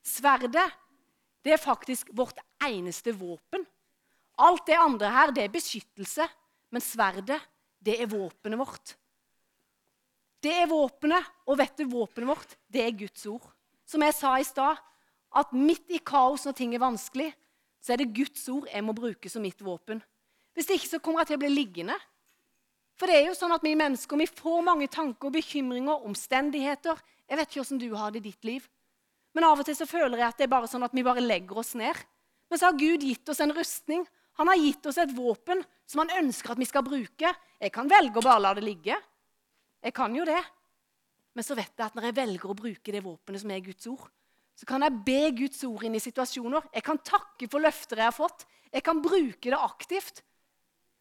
Sverdet 0.01 0.69
det 1.43 1.53
er 1.55 1.62
faktisk 1.62 2.10
vårt 2.13 2.39
eneste 2.65 3.13
våpen. 3.15 3.63
Alt 4.39 4.67
det 4.67 4.77
andre 4.79 5.12
her, 5.12 5.32
det 5.32 5.43
er 5.45 5.53
beskyttelse. 5.53 6.27
Men 6.69 6.84
sverdet, 6.84 7.39
det 7.79 7.95
er 8.01 8.10
våpenet 8.12 8.60
vårt. 8.60 8.95
Det 10.39 10.54
er 10.56 10.69
våpenet, 10.71 11.25
og 11.47 11.58
vet 11.60 11.75
du, 11.80 11.86
våpenet 11.91 12.30
vårt, 12.30 12.54
det 12.71 12.84
er 12.86 12.95
Guds 12.95 13.25
ord. 13.28 13.47
Som 13.89 14.06
jeg 14.06 14.15
sa 14.15 14.38
i 14.39 14.47
stad, 14.47 14.80
at 15.36 15.52
midt 15.54 15.91
i 15.91 15.99
kaos 15.99 16.45
når 16.47 16.56
ting 16.58 16.73
er 16.75 16.84
vanskelig, 16.84 17.32
så 17.84 17.93
er 17.93 18.02
det 18.02 18.13
Guds 18.15 18.47
ord 18.52 18.67
jeg 18.71 18.86
må 18.86 18.95
bruke 18.95 19.32
som 19.32 19.43
mitt 19.43 19.60
våpen. 19.63 20.02
Hvis 20.56 20.71
ikke 20.75 20.89
så 20.89 20.99
kommer 21.04 21.23
jeg 21.23 21.32
til 21.32 21.39
å 21.39 21.43
bli 21.43 21.52
liggende. 21.54 21.95
For 22.99 23.08
det 23.08 23.19
er 23.19 23.30
jo 23.30 23.38
sånn 23.38 23.54
at 23.56 23.63
vi 23.63 23.78
mennesker 23.80 24.19
vi 24.19 24.28
får 24.28 24.63
mange 24.67 24.89
tanker, 24.91 25.32
bekymringer, 25.32 26.04
omstendigheter. 26.08 26.99
Jeg 27.30 27.39
vet 27.39 27.52
ikke 27.52 27.63
åssen 27.63 27.80
du 27.80 27.88
har 27.95 28.12
det 28.12 28.23
i 28.23 28.28
ditt 28.32 28.47
liv. 28.47 28.65
Men 29.36 29.45
av 29.47 29.62
og 29.62 29.67
til 29.67 29.78
så 29.78 29.88
føler 29.88 30.19
jeg 30.19 30.28
at 30.28 30.39
det 30.39 30.47
er 30.47 30.52
bare 30.52 30.67
sånn 30.67 30.84
at 30.84 30.95
vi 30.95 31.06
bare 31.06 31.23
legger 31.23 31.62
oss 31.62 31.75
ned. 31.80 31.95
Men 32.49 32.60
så 32.60 32.71
har 32.71 32.80
Gud 32.80 33.06
gitt 33.06 33.30
oss 33.32 33.39
en 33.43 33.54
rustning. 33.56 34.04
Han 34.41 34.49
har 34.52 34.60
gitt 34.60 34.89
oss 34.89 34.99
et 34.99 35.13
våpen 35.15 35.62
som 35.88 36.04
han 36.04 36.25
ønsker 36.25 36.56
at 36.56 36.60
vi 36.60 36.67
skal 36.67 36.84
bruke. 36.84 37.32
Jeg 37.60 37.75
kan 37.75 37.91
velge 37.91 38.19
å 38.19 38.25
bare 38.25 38.43
la 38.43 38.54
det 38.58 38.65
ligge. 38.65 38.97
Jeg 39.84 39.96
kan 39.96 40.15
jo 40.15 40.26
det. 40.28 40.39
Men 41.38 41.46
så 41.46 41.56
vet 41.56 41.72
jeg 41.72 41.86
at 41.86 41.96
når 41.96 42.10
jeg 42.10 42.18
velger 42.18 42.52
å 42.52 42.58
bruke 42.58 42.94
det 42.94 43.04
våpenet 43.06 43.44
som 43.44 43.52
er 43.54 43.62
Guds 43.63 43.88
ord, 43.92 44.08
så 44.60 44.68
kan 44.68 44.84
jeg 44.84 45.04
be 45.06 45.20
Guds 45.38 45.62
ord 45.63 45.86
inn 45.88 45.96
i 45.96 46.02
situasjoner. 46.04 46.65
Jeg 46.76 46.84
kan 46.84 47.00
takke 47.00 47.48
for 47.48 47.63
løfter 47.63 48.02
jeg 48.02 48.10
har 48.10 48.15
fått. 48.15 48.44
Jeg 48.74 48.84
kan 48.84 49.00
bruke 49.02 49.48
det 49.48 49.60
aktivt. 49.60 50.20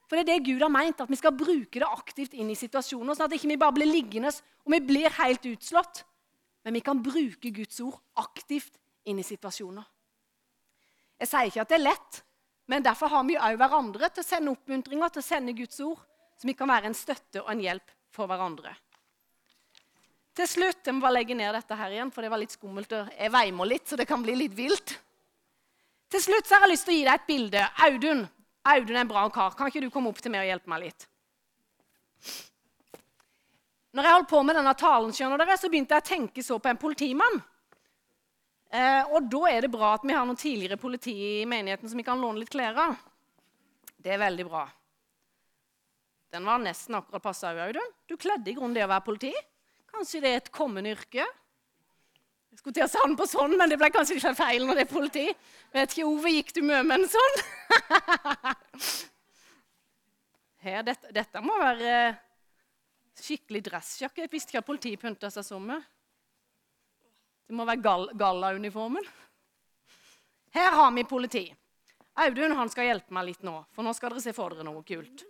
For 0.06 0.16
det 0.16 0.22
er 0.22 0.28
det 0.30 0.46
Gud 0.46 0.62
har 0.62 0.72
meint, 0.72 1.00
at 1.02 1.10
vi 1.10 1.18
skal 1.18 1.34
bruke 1.36 1.82
det 1.82 1.88
aktivt 1.88 2.36
inn 2.38 2.52
i 2.52 2.56
situasjoner, 2.56 3.16
sånn 3.16 3.26
at 3.26 3.34
ikke 3.36 3.50
vi 3.50 3.56
ikke 3.58 3.64
bare 3.66 3.76
blir 3.76 3.90
liggende 3.90 4.30
og 4.30 4.72
vi 4.72 4.80
blir 4.88 5.12
helt 5.18 5.44
utslått. 5.50 6.04
Men 6.64 6.78
vi 6.78 6.84
kan 6.86 7.02
bruke 7.02 7.52
Guds 7.52 7.82
ord 7.84 7.98
aktivt 8.22 8.78
inn 9.10 9.20
i 9.20 9.26
situasjoner. 9.26 9.84
Jeg 11.18 11.28
sier 11.28 11.50
ikke 11.50 11.64
at 11.66 11.74
det 11.74 11.76
er 11.80 11.86
lett, 11.90 12.22
men 12.70 12.84
derfor 12.86 13.10
har 13.10 13.26
vi 13.26 13.36
òg 13.36 13.58
hverandre 13.58 14.08
til 14.12 14.22
å 14.22 14.28
sende 14.28 14.54
oppmuntringer, 14.54 15.12
til 15.12 15.24
å 15.24 15.28
sende 15.28 15.56
Guds 15.58 15.80
ord, 15.82 16.00
så 16.38 16.46
vi 16.46 16.54
kan 16.56 16.70
være 16.70 16.92
en 16.92 16.96
støtte 16.96 17.42
og 17.42 17.50
en 17.52 17.64
hjelp 17.64 17.97
for 18.14 18.30
hverandre. 18.30 18.74
Til 20.38 20.46
slutt, 20.46 20.86
Jeg 20.86 20.94
må 20.94 21.02
bare 21.02 21.18
legge 21.18 21.34
ned 21.34 21.52
dette 21.52 21.74
her 21.74 21.90
igjen, 21.90 22.10
for 22.14 22.22
det 22.22 22.30
var 22.30 22.38
litt 22.38 22.54
skummelt. 22.54 22.90
Jeg 22.90 23.32
veimer 23.34 23.66
litt, 23.66 23.88
så 23.88 23.96
det 23.98 24.06
kan 24.06 24.22
bli 24.22 24.36
litt 24.38 24.54
vilt. 24.54 24.94
Til 26.08 26.22
slutt 26.22 26.46
så 26.46 26.56
har 26.56 26.66
jeg 26.66 26.76
lyst 26.76 26.86
til 26.86 26.94
å 26.94 26.98
gi 26.98 27.06
deg 27.08 27.14
et 27.14 27.26
bilde. 27.28 27.64
Audun 27.88 28.28
Audun 28.68 28.96
er 28.96 29.00
en 29.00 29.08
bra 29.10 29.24
kar. 29.32 29.54
Kan 29.56 29.70
ikke 29.70 29.82
du 29.82 29.90
komme 29.90 30.10
opp 30.12 30.20
til 30.22 30.32
meg 30.32 30.44
og 30.44 30.50
hjelpe 30.52 30.70
meg 30.70 30.82
litt? 30.86 31.06
Når 33.96 34.04
jeg 34.04 34.14
holdt 34.14 34.30
på 34.30 34.42
med 34.44 34.58
denne 34.58 34.74
talen, 34.78 35.14
skjønner 35.16 35.40
dere, 35.40 35.56
så 35.58 35.70
begynte 35.72 35.96
jeg 35.96 36.04
å 36.04 36.08
tenke 36.08 36.44
så 36.44 36.58
på 36.60 36.70
en 36.70 36.80
politimann. 36.80 37.38
Eh, 38.68 39.14
og 39.16 39.30
da 39.32 39.46
er 39.48 39.64
det 39.64 39.72
bra 39.72 39.94
at 39.96 40.04
vi 40.04 40.12
har 40.12 40.26
noen 40.28 40.38
tidligere 40.38 40.76
politi 40.80 41.14
i 41.40 41.46
menigheten 41.48 41.88
som 41.88 41.96
vi 41.96 42.04
kan 42.04 42.20
låne 42.20 42.42
litt 42.42 42.52
klær 42.52 42.76
av. 42.82 42.98
Det 43.96 44.12
er 44.12 44.20
veldig 44.20 44.46
bra. 44.46 44.66
Den 46.32 46.44
var 46.44 46.60
nesten 46.60 46.98
akkurat 46.98 47.24
passa, 47.24 47.50
Audun. 47.50 47.92
Du 48.06 48.16
kledde 48.20 48.50
i 48.50 48.56
grunnen 48.56 48.76
det 48.76 48.84
å 48.84 48.90
være 48.90 49.06
politi. 49.06 49.32
Kanskje 49.88 50.20
det 50.24 50.32
er 50.32 50.42
et 50.42 50.50
kommende 50.52 50.92
yrke? 50.92 51.24
Jeg 52.52 52.60
skulle 52.60 52.76
til 52.76 52.84
å 52.84 52.90
se 52.90 53.00
han 53.00 53.16
på 53.16 53.26
sånn, 53.28 53.54
men 53.56 53.70
det 53.70 53.78
ble 53.80 53.88
kanskje 53.94 54.18
ikke 54.18 54.34
feil 54.36 54.66
når 54.66 54.80
det 54.80 54.84
er 54.84 54.90
politi. 54.90 55.26
Vet 55.72 55.94
ikke, 55.94 56.08
Ove, 56.08 56.32
gikk 56.34 56.50
du 56.56 56.60
mye 56.66 56.82
med 56.84 57.04
en 57.04 57.12
sånn? 57.12 57.38
Her, 60.66 60.82
dette, 60.84 61.12
dette 61.14 61.42
må 61.44 61.54
være 61.60 61.92
skikkelig 63.18 63.62
dressjakke. 63.70 64.24
Jeg 64.24 64.32
visste 64.32 64.52
ikke 64.52 64.64
at 64.64 64.68
politiet 64.68 65.00
pynta 65.00 65.30
seg 65.32 65.62
med. 65.62 65.86
Det 67.48 67.56
må 67.56 67.64
være 67.64 67.80
gall 67.80 68.10
gallauniformen. 68.18 69.06
Her 70.52 70.74
har 70.76 70.92
vi 70.92 71.04
politi. 71.08 71.46
Audun 72.18 72.56
han 72.58 72.70
skal 72.72 72.90
hjelpe 72.90 73.14
meg 73.14 73.30
litt 73.30 73.44
nå, 73.46 73.54
for 73.72 73.86
nå 73.86 73.94
skal 73.94 74.12
dere 74.12 74.24
se 74.24 74.34
for 74.36 74.52
dere 74.52 74.66
noe 74.66 74.82
kult. 74.86 75.24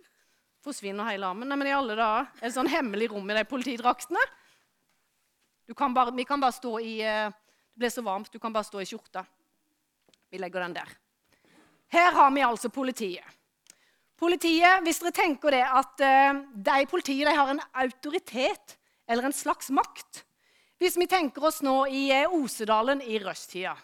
Forsvinner 0.63 1.07
hele 1.07 1.27
armen. 1.27 1.47
Nei, 1.47 1.57
men 1.59 1.69
i 1.69 1.75
alle 1.75 1.95
dager, 1.95 2.29
Er 2.41 2.47
det 2.49 2.55
sånn 2.55 2.71
hemmelig 2.71 3.09
rom 3.13 3.29
i 3.31 3.37
de 3.37 3.45
politidraktene? 3.47 4.23
Kan 5.77 5.93
bare, 5.93 6.11
vi 6.11 6.25
kan 6.25 6.41
bare 6.41 6.55
stå 6.55 6.79
i 6.81 6.95
eh, 7.05 7.29
Det 7.29 7.83
ble 7.83 7.89
så 7.93 8.01
varmt, 8.03 8.31
du 8.33 8.39
kan 8.41 8.51
bare 8.53 8.67
stå 8.67 8.81
i 8.81 8.87
skjorta. 8.89 9.23
Vi 10.29 10.39
legger 10.41 10.65
den 10.65 10.73
der. 10.75 10.89
Her 11.89 12.11
har 12.11 12.31
vi 12.31 12.41
altså 12.43 12.69
politiet. 12.69 13.37
Politiet, 14.19 14.83
Hvis 14.83 14.99
dere 14.99 15.15
tenker 15.15 15.55
det 15.55 15.63
at 15.63 16.01
uh, 16.03 16.41
de 16.53 16.85
politiet 16.91 17.29
de 17.29 17.35
har 17.37 17.53
en 17.53 17.61
autoritet 17.81 18.75
eller 19.07 19.29
en 19.29 19.33
slags 19.35 19.69
makt 19.71 20.25
Hvis 20.79 20.97
vi 20.99 21.07
tenker 21.07 21.45
oss 21.47 21.61
nå 21.63 21.85
i 21.87 22.09
uh, 22.11 22.35
Osedalen 22.35 22.99
i 22.99 23.15
rushtida 23.23 23.77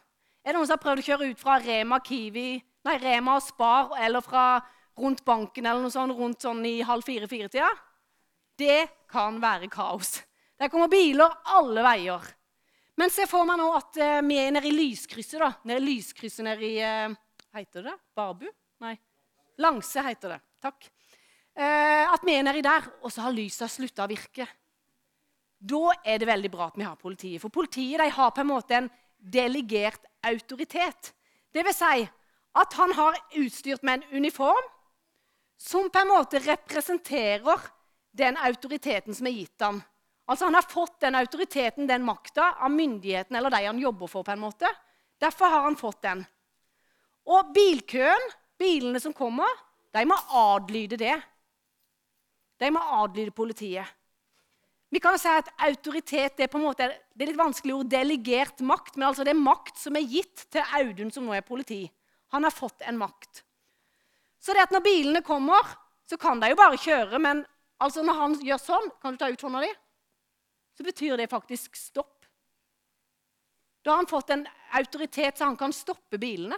Er 0.44 0.52
det 0.52 0.58
noen 0.58 0.68
som 0.68 0.76
har 0.76 0.84
prøvd 0.84 1.02
å 1.02 1.08
kjøre 1.08 1.30
ut 1.32 1.40
fra 1.40 1.56
Rema, 1.64 2.02
Kiwi, 2.04 2.50
nei, 2.60 2.98
Rema 3.00 3.38
og 3.40 3.46
Spar 3.48 3.96
eller 3.96 4.26
fra 4.26 4.60
rundt 5.00 5.26
banken 5.26 5.66
eller 5.66 5.84
noe 5.84 5.94
sånt 5.94 6.16
rundt 6.16 6.46
sånn 6.46 6.64
i 6.68 6.80
halv 6.86 7.06
fire-fire-tida? 7.06 7.70
Det 8.56 8.82
kan 9.12 9.38
være 9.44 9.70
kaos. 9.72 10.22
Der 10.56 10.72
kommer 10.72 10.92
biler 10.92 11.32
alle 11.58 11.84
veier. 11.84 12.24
Men 12.96 13.12
se 13.12 13.26
for 13.28 13.44
meg 13.48 13.60
nå 13.60 13.68
at 13.76 13.98
uh, 14.00 14.22
vi 14.24 14.40
er 14.40 14.54
nede 14.56 14.70
i 14.70 14.76
lyskrysset. 14.76 15.42
da. 15.42 15.52
Nede 15.68 15.82
i 15.84 15.88
lyskrysset 15.90 16.48
nede 16.48 16.68
i 16.68 16.78
uh, 16.80 17.16
Heter 17.56 17.90
det 17.90 17.96
Barbu? 18.16 18.48
Nei. 18.84 18.96
Langse 19.64 20.04
heter 20.04 20.36
det. 20.36 20.40
Takk. 20.64 20.88
Eh, 21.56 22.04
at 22.12 22.24
vi 22.28 22.34
er 22.36 22.44
nedi 22.44 22.60
der, 22.66 22.84
og 23.00 23.12
så 23.14 23.24
har 23.24 23.36
lysa 23.36 23.70
slutta 23.72 24.04
å 24.04 24.12
virke. 24.12 24.44
Da 25.56 25.94
er 26.04 26.20
det 26.20 26.28
veldig 26.28 26.52
bra 26.52 26.68
at 26.68 26.76
vi 26.76 26.84
har 26.84 27.00
politiet. 27.00 27.40
For 27.40 27.54
politiet 27.54 28.04
har 28.18 28.34
på 28.36 28.44
en 28.44 28.50
måte 28.50 28.76
en 28.76 28.90
delegert 29.16 30.04
autoritet. 30.28 31.14
Det 31.56 31.64
vil 31.64 31.76
si 31.78 32.04
at 32.60 32.76
han 32.76 32.92
har 32.98 33.16
utstyrt 33.40 33.88
med 33.88 34.04
en 34.04 34.20
uniform 34.20 34.68
som 35.58 35.90
på 35.90 36.00
en 36.00 36.12
måte 36.12 36.40
representerer 36.44 37.68
den 38.16 38.38
autoriteten 38.38 39.16
som 39.16 39.28
er 39.28 39.38
gitt 39.40 39.62
ham. 39.62 39.82
Altså 40.26 40.46
Han 40.46 40.58
har 40.58 40.66
fått 40.70 41.00
den 41.02 41.16
autoriteten, 41.16 41.88
den 41.88 42.04
makta, 42.04 42.56
av 42.60 42.72
myndigheten 42.72 43.36
eller 43.36 43.54
de 43.54 43.66
han 43.66 43.80
jobber 43.80 44.08
for. 44.08 44.24
på 44.24 44.32
en 44.32 44.40
måte. 44.40 44.70
Derfor 45.20 45.46
har 45.46 45.62
han 45.62 45.76
fått 45.76 46.02
den. 46.02 46.26
Og 47.26 47.54
bilkøen 47.54 48.32
Bilene 48.58 49.00
som 49.04 49.14
kommer, 49.14 49.50
de 49.92 50.06
må 50.08 50.16
adlyde 50.32 50.98
det. 51.00 51.16
De 52.60 52.72
må 52.72 52.80
adlyde 53.02 53.36
politiet. 53.36 53.88
Vi 54.92 55.02
kan 55.04 55.16
jo 55.16 55.20
si 55.20 55.28
at 55.28 55.50
Autoritet 55.66 56.40
er 56.40 56.48
på 56.48 56.60
en 56.60 56.68
måte, 56.70 56.88
det 56.88 57.26
er 57.26 57.32
litt 57.34 57.40
vanskelig 57.40 57.74
ord, 57.76 57.90
delegert 57.92 58.62
makt. 58.64 58.96
Men 58.96 59.10
altså 59.10 59.26
det 59.28 59.34
er 59.34 59.42
makt 59.42 59.80
som 59.82 59.98
er 59.98 60.08
gitt 60.08 60.46
til 60.54 60.76
Audun, 60.80 61.12
som 61.12 61.26
nå 61.28 61.36
er 61.36 61.44
politi. 61.44 61.82
Han 62.32 62.48
har 62.48 62.54
fått 62.56 62.86
en 62.88 63.00
makt. 63.02 63.44
Så 64.46 64.54
det 64.54 64.68
at 64.68 64.74
når 64.74 64.84
bilene 64.86 65.24
kommer, 65.26 65.66
så 66.06 66.20
kan 66.22 66.38
de 66.42 66.52
jo 66.52 66.60
bare 66.60 66.78
kjøre. 66.78 67.18
Men 67.22 67.42
altså 67.82 68.04
når 68.06 68.20
han 68.20 68.36
gjør 68.46 68.62
sånn 68.62 68.92
Kan 69.02 69.16
du 69.16 69.22
ta 69.24 69.32
ut 69.32 69.42
hånda 69.48 69.64
di? 69.66 69.72
Så 70.78 70.86
betyr 70.86 71.18
det 71.18 71.32
faktisk 71.32 71.78
stopp. 71.80 72.28
Da 73.82 73.94
har 73.94 74.02
han 74.04 74.10
fått 74.10 74.34
en 74.34 74.46
autoritet 74.78 75.38
så 75.38 75.48
han 75.48 75.58
kan 75.58 75.74
stoppe 75.74 76.20
bilene. 76.22 76.58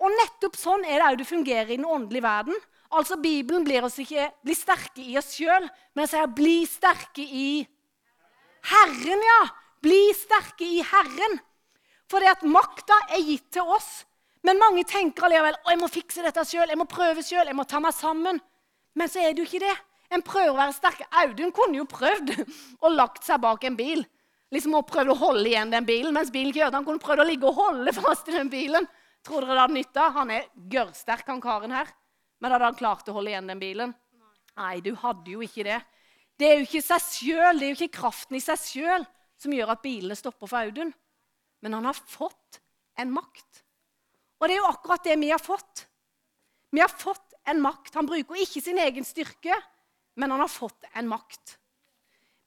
Og 0.00 0.12
nettopp 0.16 0.56
sånn 0.56 0.84
er 0.86 1.00
det 1.00 1.08
òg 1.08 1.18
det 1.20 1.28
fungerer 1.28 1.72
i 1.72 1.76
den 1.76 1.88
åndelige 1.88 2.24
verden. 2.24 2.56
Altså, 2.90 3.18
Bibelen 3.20 3.64
blir 3.66 3.84
oss 3.84 3.98
ikke 4.00 4.30
bli 4.44 4.56
sterke 4.56 5.02
i 5.04 5.16
oss 5.20 5.34
sjøl, 5.36 5.68
men 5.94 6.08
sier 6.08 6.26
'bli 6.26 6.64
sterke 6.66 7.22
i 7.22 7.66
Herren'. 8.70 9.24
ja. 9.24 9.42
Bli 9.80 10.12
sterke 10.12 10.64
i 10.64 10.82
Herren. 10.82 11.40
For 12.08 12.20
det 12.20 12.28
at 12.28 12.42
makta 12.42 12.96
er 13.08 13.22
gitt 13.24 13.50
til 13.52 13.62
oss. 13.62 14.04
Men 14.46 14.60
mange 14.60 14.86
tenker 14.88 15.26
allikevel 15.26 15.58
å, 15.58 15.70
jeg 15.72 15.80
må 15.82 15.88
fikse 15.92 16.24
dette 16.24 16.44
sjøl, 16.48 16.70
jeg 16.72 16.80
må 16.80 16.86
prøve 16.88 17.24
sjøl, 17.24 17.50
jeg 17.50 17.56
må 17.56 17.66
ta 17.68 17.80
meg 17.82 17.92
sammen. 17.96 18.40
Men 18.96 19.10
så 19.10 19.20
er 19.22 19.34
det 19.34 19.42
jo 19.42 19.48
ikke 19.48 19.62
det. 19.62 19.74
En 20.10 20.24
prøver 20.26 20.50
å 20.50 20.58
være 20.58 20.74
sterk. 20.74 21.04
Audun 21.22 21.52
kunne 21.54 21.78
jo 21.78 21.86
prøvd 21.90 22.32
å 22.84 22.92
lagt 22.92 23.26
seg 23.26 23.42
bak 23.44 23.66
en 23.68 23.78
bil. 23.78 24.02
Liksom 24.50 24.74
og 24.74 24.88
prøvd 24.88 25.12
å 25.12 25.18
holde 25.20 25.46
igjen 25.46 25.70
den 25.70 25.86
bilen 25.86 26.16
mens 26.16 26.32
bilen 26.34 26.54
kjørte. 26.54 26.80
Han 26.80 26.88
kunne 26.88 27.02
prøvd 27.02 27.22
å 27.22 27.28
ligge 27.28 27.46
og 27.50 27.60
holde 27.60 27.94
fast 27.94 28.30
i 28.32 28.34
den 28.34 28.50
bilen. 28.50 28.88
Tror 29.26 29.44
dere 29.44 29.54
det 29.54 29.62
hadde 29.62 29.76
nytta? 29.76 30.08
Han 30.16 30.32
er 30.34 30.48
gørrsterk, 30.72 31.28
han 31.28 31.42
karen 31.44 31.76
her. 31.76 31.92
Men 32.40 32.54
hadde 32.56 32.70
han 32.70 32.78
klart 32.78 33.08
å 33.12 33.14
holde 33.14 33.30
igjen 33.30 33.50
den 33.52 33.60
bilen? 33.60 33.94
Nei, 34.58 34.80
du 34.82 34.94
hadde 34.98 35.30
jo 35.36 35.44
ikke 35.44 35.66
det. 35.68 35.78
Det 36.40 36.48
er 36.48 36.58
jo 36.58 36.66
ikke 36.66 36.82
seg 36.82 37.02
selv, 37.04 37.60
det 37.60 37.66
er 37.66 37.74
jo 37.74 37.78
ikke 37.78 37.98
kraften 38.00 38.38
i 38.38 38.42
seg 38.42 38.60
sjøl 38.64 39.04
som 39.40 39.52
gjør 39.52 39.74
at 39.74 39.82
bilene 39.84 40.16
stopper 40.16 40.48
for 40.48 40.64
Audun. 40.64 40.90
Men 41.60 41.76
han 41.76 41.86
har 41.88 42.00
fått 42.08 42.60
en 43.00 43.12
makt. 43.12 43.62
Og 44.40 44.48
det 44.48 44.56
er 44.56 44.62
jo 44.62 44.70
akkurat 44.72 45.04
det 45.04 45.16
vi 45.20 45.30
har 45.30 45.42
fått. 45.42 45.84
Vi 46.72 46.80
har 46.80 46.92
fått 46.92 47.34
en 47.50 47.60
makt. 47.60 47.94
Han 47.94 48.08
bruker 48.08 48.40
ikke 48.40 48.62
sin 48.64 48.78
egen 48.80 49.04
styrke, 49.04 49.56
men 50.16 50.32
han 50.32 50.40
har 50.40 50.50
fått 50.50 50.88
en 50.94 51.08
makt. 51.10 51.56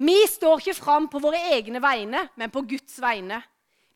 Vi 0.03 0.15
står 0.27 0.59
ikke 0.59 0.79
fram 0.79 1.07
på 1.11 1.21
våre 1.21 1.39
egne 1.53 1.79
vegne, 1.83 2.25
men 2.35 2.51
på 2.51 2.63
Guds 2.67 2.97
vegne. 3.01 3.39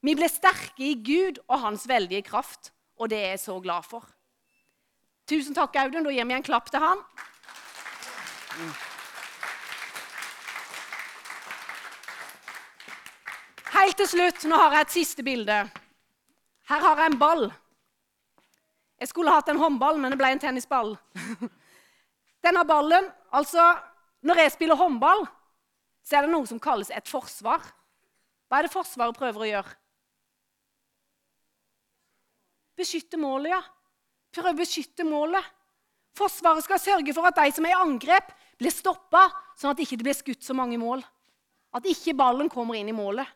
Vi 0.06 0.14
ble 0.16 0.30
sterke 0.30 0.86
i 0.86 0.94
Gud 1.02 1.42
og 1.48 1.64
hans 1.64 1.88
veldige 1.90 2.24
kraft, 2.28 2.72
og 3.02 3.10
det 3.10 3.18
er 3.18 3.34
jeg 3.34 3.44
så 3.48 3.58
glad 3.64 3.88
for. 3.88 4.06
Tusen 5.28 5.58
takk, 5.58 5.76
Audun. 5.82 6.06
Da 6.06 6.14
gir 6.14 6.28
vi 6.30 6.38
en 6.38 6.46
klapp 6.46 6.70
til 6.72 6.84
han. 6.84 7.02
Helt 13.74 13.98
til 14.00 14.08
slutt, 14.10 14.46
nå 14.48 14.58
har 14.62 14.78
jeg 14.78 14.86
et 14.86 14.96
siste 14.96 15.26
bilde. 15.26 15.58
Her 16.70 16.86
har 16.86 17.02
jeg 17.02 17.12
en 17.12 17.20
ball. 17.20 17.50
Jeg 18.98 19.12
skulle 19.12 19.34
hatt 19.34 19.50
en 19.52 19.62
håndball, 19.62 20.00
men 20.02 20.14
det 20.14 20.18
ble 20.20 20.32
en 20.34 20.42
tennisball. 20.42 20.96
Denne 22.46 22.64
ballen, 22.68 23.12
altså 23.36 23.76
Når 24.26 24.40
jeg 24.42 24.52
spiller 24.56 24.76
håndball, 24.76 25.28
så 26.02 26.18
er 26.18 26.26
det 26.26 26.32
noe 26.34 26.48
som 26.50 26.60
kalles 26.60 26.90
et 26.90 27.08
forsvar. 27.08 27.62
Hva 28.48 28.58
er 28.58 28.66
det 28.66 28.74
Forsvaret 28.74 29.16
prøver 29.16 29.44
å 29.44 29.50
gjøre? 29.50 29.76
Beskytte 32.78 33.20
målet, 33.22 33.52
ja. 33.54 33.62
Prøve 34.34 34.56
å 34.56 34.58
beskytte 34.58 35.06
målet. 35.06 35.46
Forsvaret 36.18 36.66
skal 36.66 36.82
sørge 36.82 37.14
for 37.14 37.30
at 37.30 37.38
de 37.38 37.54
som 37.54 37.68
er 37.68 37.76
i 37.76 37.78
angrep, 37.78 38.34
blir 38.58 38.74
stoppa, 38.74 39.28
sånn 39.58 39.72
at 39.72 39.78
det 39.78 39.86
ikke 39.86 40.02
blir 40.02 40.18
skutt 40.18 40.46
så 40.46 40.56
mange 40.58 40.80
mål. 40.82 41.04
At 41.78 41.86
ikke 41.86 42.16
ballen 42.18 42.50
kommer 42.50 42.80
inn 42.80 42.90
i 42.90 42.96
målet. 42.96 43.30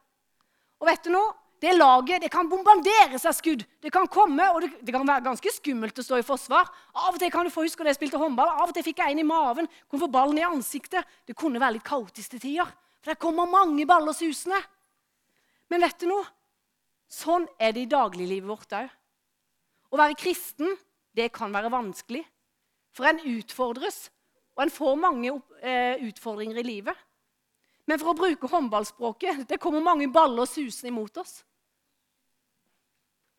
Og 0.82 0.89
vet 0.89 1.06
du 1.06 1.13
noe? 1.13 1.36
Det 1.62 1.76
laget 1.76 2.24
det 2.24 2.32
kan 2.34 2.47
bombarderes 2.50 3.26
av 3.30 3.36
skudd. 3.38 3.62
Det 3.82 3.91
kan 3.93 4.08
komme, 4.10 4.47
og 4.50 4.63
det, 4.63 4.71
det, 4.82 4.93
kan 4.95 5.06
være 5.06 5.28
ganske 5.28 5.52
skummelt 5.54 6.00
å 6.02 6.06
stå 6.06 6.17
i 6.17 6.26
forsvar. 6.26 6.69
Av 6.97 7.13
og 7.13 7.19
til 7.21 7.30
kan 7.34 7.45
du 7.45 7.54
få 7.54 7.67
huske 7.67 7.86
når 7.86 7.91
jeg 7.91 8.00
spilte 8.00 8.21
håndball, 8.21 8.50
av 8.50 8.71
og 8.71 8.74
til 8.74 8.86
fikk 8.88 9.04
jeg 9.04 9.13
en 9.13 9.21
i 9.21 9.26
maven, 9.30 9.69
kunne 9.86 10.02
få 10.02 10.10
ballen 10.10 10.39
i 10.41 10.47
ansiktet. 10.47 11.06
Det 11.30 11.38
kunne 11.38 11.62
være 11.62 11.78
litt 11.78 11.86
kaotisk 11.86 12.34
til 12.34 12.41
tider, 12.41 12.71
for 13.04 13.13
det 13.13 13.21
kommer 13.21 13.50
mange 13.50 13.86
baller 13.89 14.17
susende. 14.17 14.58
Men 15.69 15.86
vet 15.86 16.02
du 16.02 16.08
noe? 16.10 16.26
Sånn 17.12 17.45
er 17.62 17.76
det 17.76 17.86
i 17.86 17.91
dagliglivet 17.91 18.50
vårt 18.50 18.74
òg. 18.80 18.89
Å 19.91 20.00
være 20.00 20.17
kristen 20.17 20.74
det 21.13 21.30
kan 21.36 21.54
være 21.54 21.69
vanskelig. 21.69 22.24
For 22.95 23.06
en 23.08 23.21
utfordres, 23.36 24.08
og 24.58 24.65
en 24.65 24.74
får 24.74 24.97
mange 25.00 25.36
eh, 25.62 26.02
utfordringer 26.10 26.58
i 26.63 26.65
livet. 26.65 27.08
Men 27.86 28.02
for 28.02 28.12
å 28.12 28.17
bruke 28.17 28.50
håndballspråket 28.50 29.45
det 29.50 29.62
kommer 29.62 29.84
mange 29.84 30.10
baller 30.12 30.50
susende 30.50 30.89
imot 30.89 31.21
oss. 31.21 31.41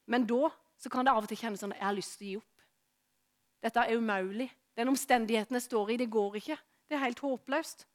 Men 0.07 0.27
da 0.27 0.51
kan 0.91 1.07
det 1.07 1.12
av 1.15 1.23
og 1.23 1.31
til 1.31 1.38
kjennes 1.38 1.62
sånn 1.62 1.75
at 1.75 1.81
jeg 1.81 1.87
har 1.87 1.97
lyst 1.97 2.17
til 2.19 2.27
å 2.27 2.31
gi 2.31 2.37
opp. 2.41 2.65
Dette 3.62 3.85
er 3.85 3.99
umulig. 3.99 4.49
Den 4.77 4.91
omstendigheten 4.91 5.59
jeg 5.59 5.67
står 5.67 5.93
i, 5.93 5.99
det 6.01 6.11
går 6.11 6.38
ikke. 6.41 6.57
Det 6.88 6.97
er 6.97 7.05
helt 7.05 7.23
håpløst. 7.23 7.87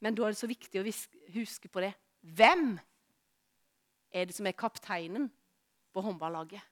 Men 0.00 0.16
da 0.16 0.24
er 0.24 0.32
det 0.32 0.40
så 0.40 0.48
viktig 0.48 0.80
å 0.80 0.86
huske 1.34 1.68
på 1.68 1.82
det. 1.84 1.92
Hvem 2.20 2.78
er 4.10 4.28
det 4.28 4.36
som 4.36 4.48
er 4.48 4.56
kapteinen 4.56 5.28
på 5.92 6.04
håndballaget? 6.04 6.62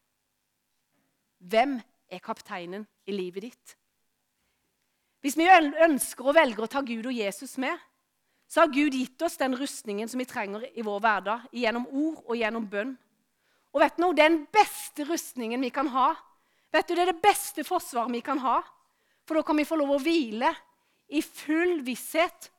Hvem 1.38 1.76
er 2.08 2.24
kapteinen 2.24 2.87
i 3.06 3.14
livet 3.14 3.50
ditt? 3.50 3.74
Hvis 5.20 5.37
vi 5.37 5.48
ønsker 5.84 6.30
og 6.30 6.37
velger 6.38 6.64
å 6.64 6.70
ta 6.70 6.80
Gud 6.87 7.06
og 7.11 7.14
Jesus 7.14 7.56
med, 7.61 7.74
så 8.48 8.62
har 8.62 8.72
Gud 8.72 8.94
gitt 8.96 9.20
oss 9.22 9.37
den 9.37 9.56
rustningen 9.58 10.08
som 10.08 10.22
vi 10.22 10.28
trenger 10.28 10.64
i 10.72 10.84
vår 10.87 11.02
hverdag, 11.04 11.48
gjennom 11.52 11.84
ord 11.90 12.22
og 12.24 12.38
gjennom 12.38 12.64
bønn. 12.70 12.94
Og 13.74 13.83
vet 13.83 13.96
du 13.96 14.02
noe? 14.02 14.16
Det 14.16 14.24
er 14.24 14.33
den 14.33 14.44
beste 14.52 15.04
rustningen 15.09 15.62
vi 15.62 15.70
kan 15.74 15.90
ha. 15.92 16.11
Vet 16.72 16.88
du, 16.88 16.94
Det 16.94 17.04
er 17.04 17.12
det 17.12 17.22
beste 17.22 17.64
forsvaret 17.64 18.12
vi 18.12 18.22
kan 18.24 18.40
ha. 18.44 18.61
For 19.28 19.37
da 19.37 19.44
kan 19.44 19.57
vi 19.57 19.68
få 19.68 19.76
lov 19.76 19.96
å 19.96 20.00
hvile 20.00 20.52
i 21.12 21.20
full 21.24 21.83
visshet 21.85 22.50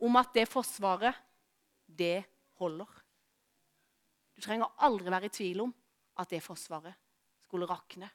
om 0.00 0.16
at 0.16 0.32
det 0.32 0.46
forsvaret, 0.48 1.14
det 1.86 2.24
holder. 2.60 2.88
Du 4.36 4.40
trenger 4.44 4.72
aldri 4.80 5.12
være 5.12 5.28
i 5.28 5.34
tvil 5.34 5.64
om 5.66 5.72
at 6.20 6.30
det 6.32 6.40
forsvaret 6.44 6.96
skulle 7.44 7.68
rakne. 7.68 8.08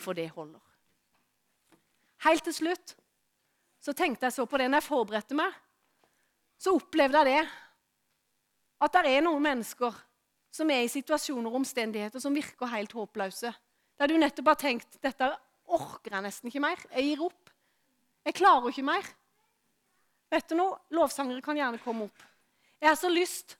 For 0.00 0.16
det 0.16 0.28
holder. 0.32 0.60
Helt 2.24 2.44
til 2.44 2.56
slutt 2.56 2.96
så 3.80 3.94
tenkte 3.96 4.26
jeg 4.26 4.34
så 4.34 4.44
på 4.48 4.58
det 4.58 4.66
når 4.68 4.82
jeg 4.82 4.88
forberedte 4.88 5.38
meg. 5.38 5.54
Så 6.58 6.74
opplevde 6.76 7.22
jeg 7.22 7.38
det 7.38 7.42
at 8.84 8.94
det 8.94 9.12
er 9.12 9.24
noen 9.24 9.42
mennesker 9.42 9.94
som 10.58 10.70
er 10.74 10.84
i 10.84 10.90
situasjoner 10.90 11.50
og 11.50 11.60
omstendigheter 11.60 12.22
som 12.22 12.34
virker 12.34 12.70
helt 12.72 12.94
håpløse. 12.96 13.52
Der 13.98 14.10
du 14.10 14.16
nettopp 14.18 14.52
har 14.52 14.58
tenkt 14.60 14.98
dette 15.02 15.30
orker 15.68 16.14
jeg 16.14 16.24
nesten 16.24 16.50
ikke 16.50 16.62
mer. 16.64 16.82
Jeg 16.94 17.10
gir 17.10 17.24
opp. 17.28 17.52
Jeg 18.26 18.36
klarer 18.38 18.70
ikke 18.72 18.86
mer. 18.86 19.06
Vet 20.32 20.50
du 20.50 20.58
noe? 20.58 20.76
Lovsangere 20.94 21.44
kan 21.44 21.56
gjerne 21.56 21.80
komme 21.82 22.08
opp. 22.08 22.24
Jeg 22.78 22.90
har 22.90 22.98
så 22.98 23.10
lyst 23.10 23.56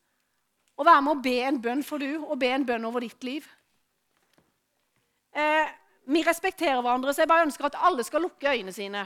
å 0.79 0.87
være 0.87 1.03
med 1.05 1.17
og 1.17 1.23
be 1.25 1.37
en 1.43 1.61
bønn 1.63 1.85
for 1.87 2.03
du, 2.03 2.11
og 2.23 2.39
be 2.39 2.51
en 2.55 2.67
bønn 2.67 2.87
over 2.87 3.03
ditt 3.03 3.25
liv. 3.27 3.47
Eh, 5.35 5.71
vi 6.09 6.23
respekterer 6.25 6.81
hverandre, 6.81 7.15
så 7.15 7.25
jeg 7.25 7.31
bare 7.31 7.47
ønsker 7.49 7.69
at 7.69 7.79
alle 7.89 8.05
skal 8.07 8.23
lukke 8.25 8.53
øynene 8.53 8.75
sine. 8.75 9.03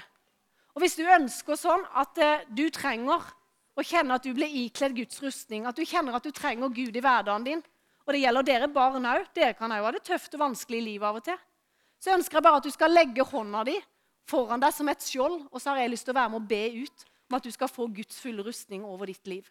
Og 0.75 0.85
hvis 0.85 0.99
du 0.99 1.07
ønsker 1.07 1.59
sånn 1.59 1.85
at 1.99 2.19
eh, 2.21 2.45
du 2.49 2.67
trenger 2.75 3.25
å 3.73 3.85
kjenne 3.87 4.19
at 4.19 4.27
du 4.27 4.35
blir 4.37 4.53
ikledd 4.67 4.97
Guds 4.99 5.23
rustning, 5.25 5.65
at 5.67 5.79
du 5.79 5.87
kjenner 5.89 6.19
at 6.19 6.27
du 6.27 6.33
trenger 6.35 6.73
Gud 6.73 6.97
i 6.97 7.03
hverdagen 7.05 7.47
din, 7.47 7.65
og 8.03 8.13
det 8.15 8.23
gjelder 8.25 8.47
dere 8.47 8.69
barn 8.73 9.07
òg. 9.07 9.29
Dere 9.35 9.55
kan 9.59 9.73
òg 9.73 9.87
ha 9.87 9.95
det 9.95 10.05
tøft 10.07 10.35
og 10.37 10.45
vanskelig 10.45 10.81
i 10.81 10.87
livet 10.91 11.09
av 11.09 11.21
og 11.21 11.27
til. 11.27 11.41
Så 12.03 12.15
ønsker 12.17 12.39
jeg 12.39 12.47
bare 12.49 12.61
at 12.61 12.67
du 12.67 12.75
skal 12.75 12.95
legge 12.95 13.27
hånda 13.27 13.63
di 13.69 13.77
foran 14.29 14.63
deg 14.63 14.75
som 14.75 14.89
et 14.91 15.03
skjold, 15.05 15.41
og 15.51 15.59
så 15.61 15.73
har 15.73 15.83
jeg 15.83 15.93
lyst 15.93 16.07
til 16.09 16.15
å 16.15 16.19
være 16.19 16.33
med 16.33 16.43
og 16.43 16.49
be 16.51 16.63
ut 16.83 17.05
om 17.31 17.37
at 17.39 17.47
du 17.47 17.53
skal 17.55 17.71
få 17.71 17.87
Guds 17.95 18.19
fulle 18.23 18.45
rustning 18.47 18.85
over 18.87 19.11
ditt 19.11 19.27
liv. 19.31 19.47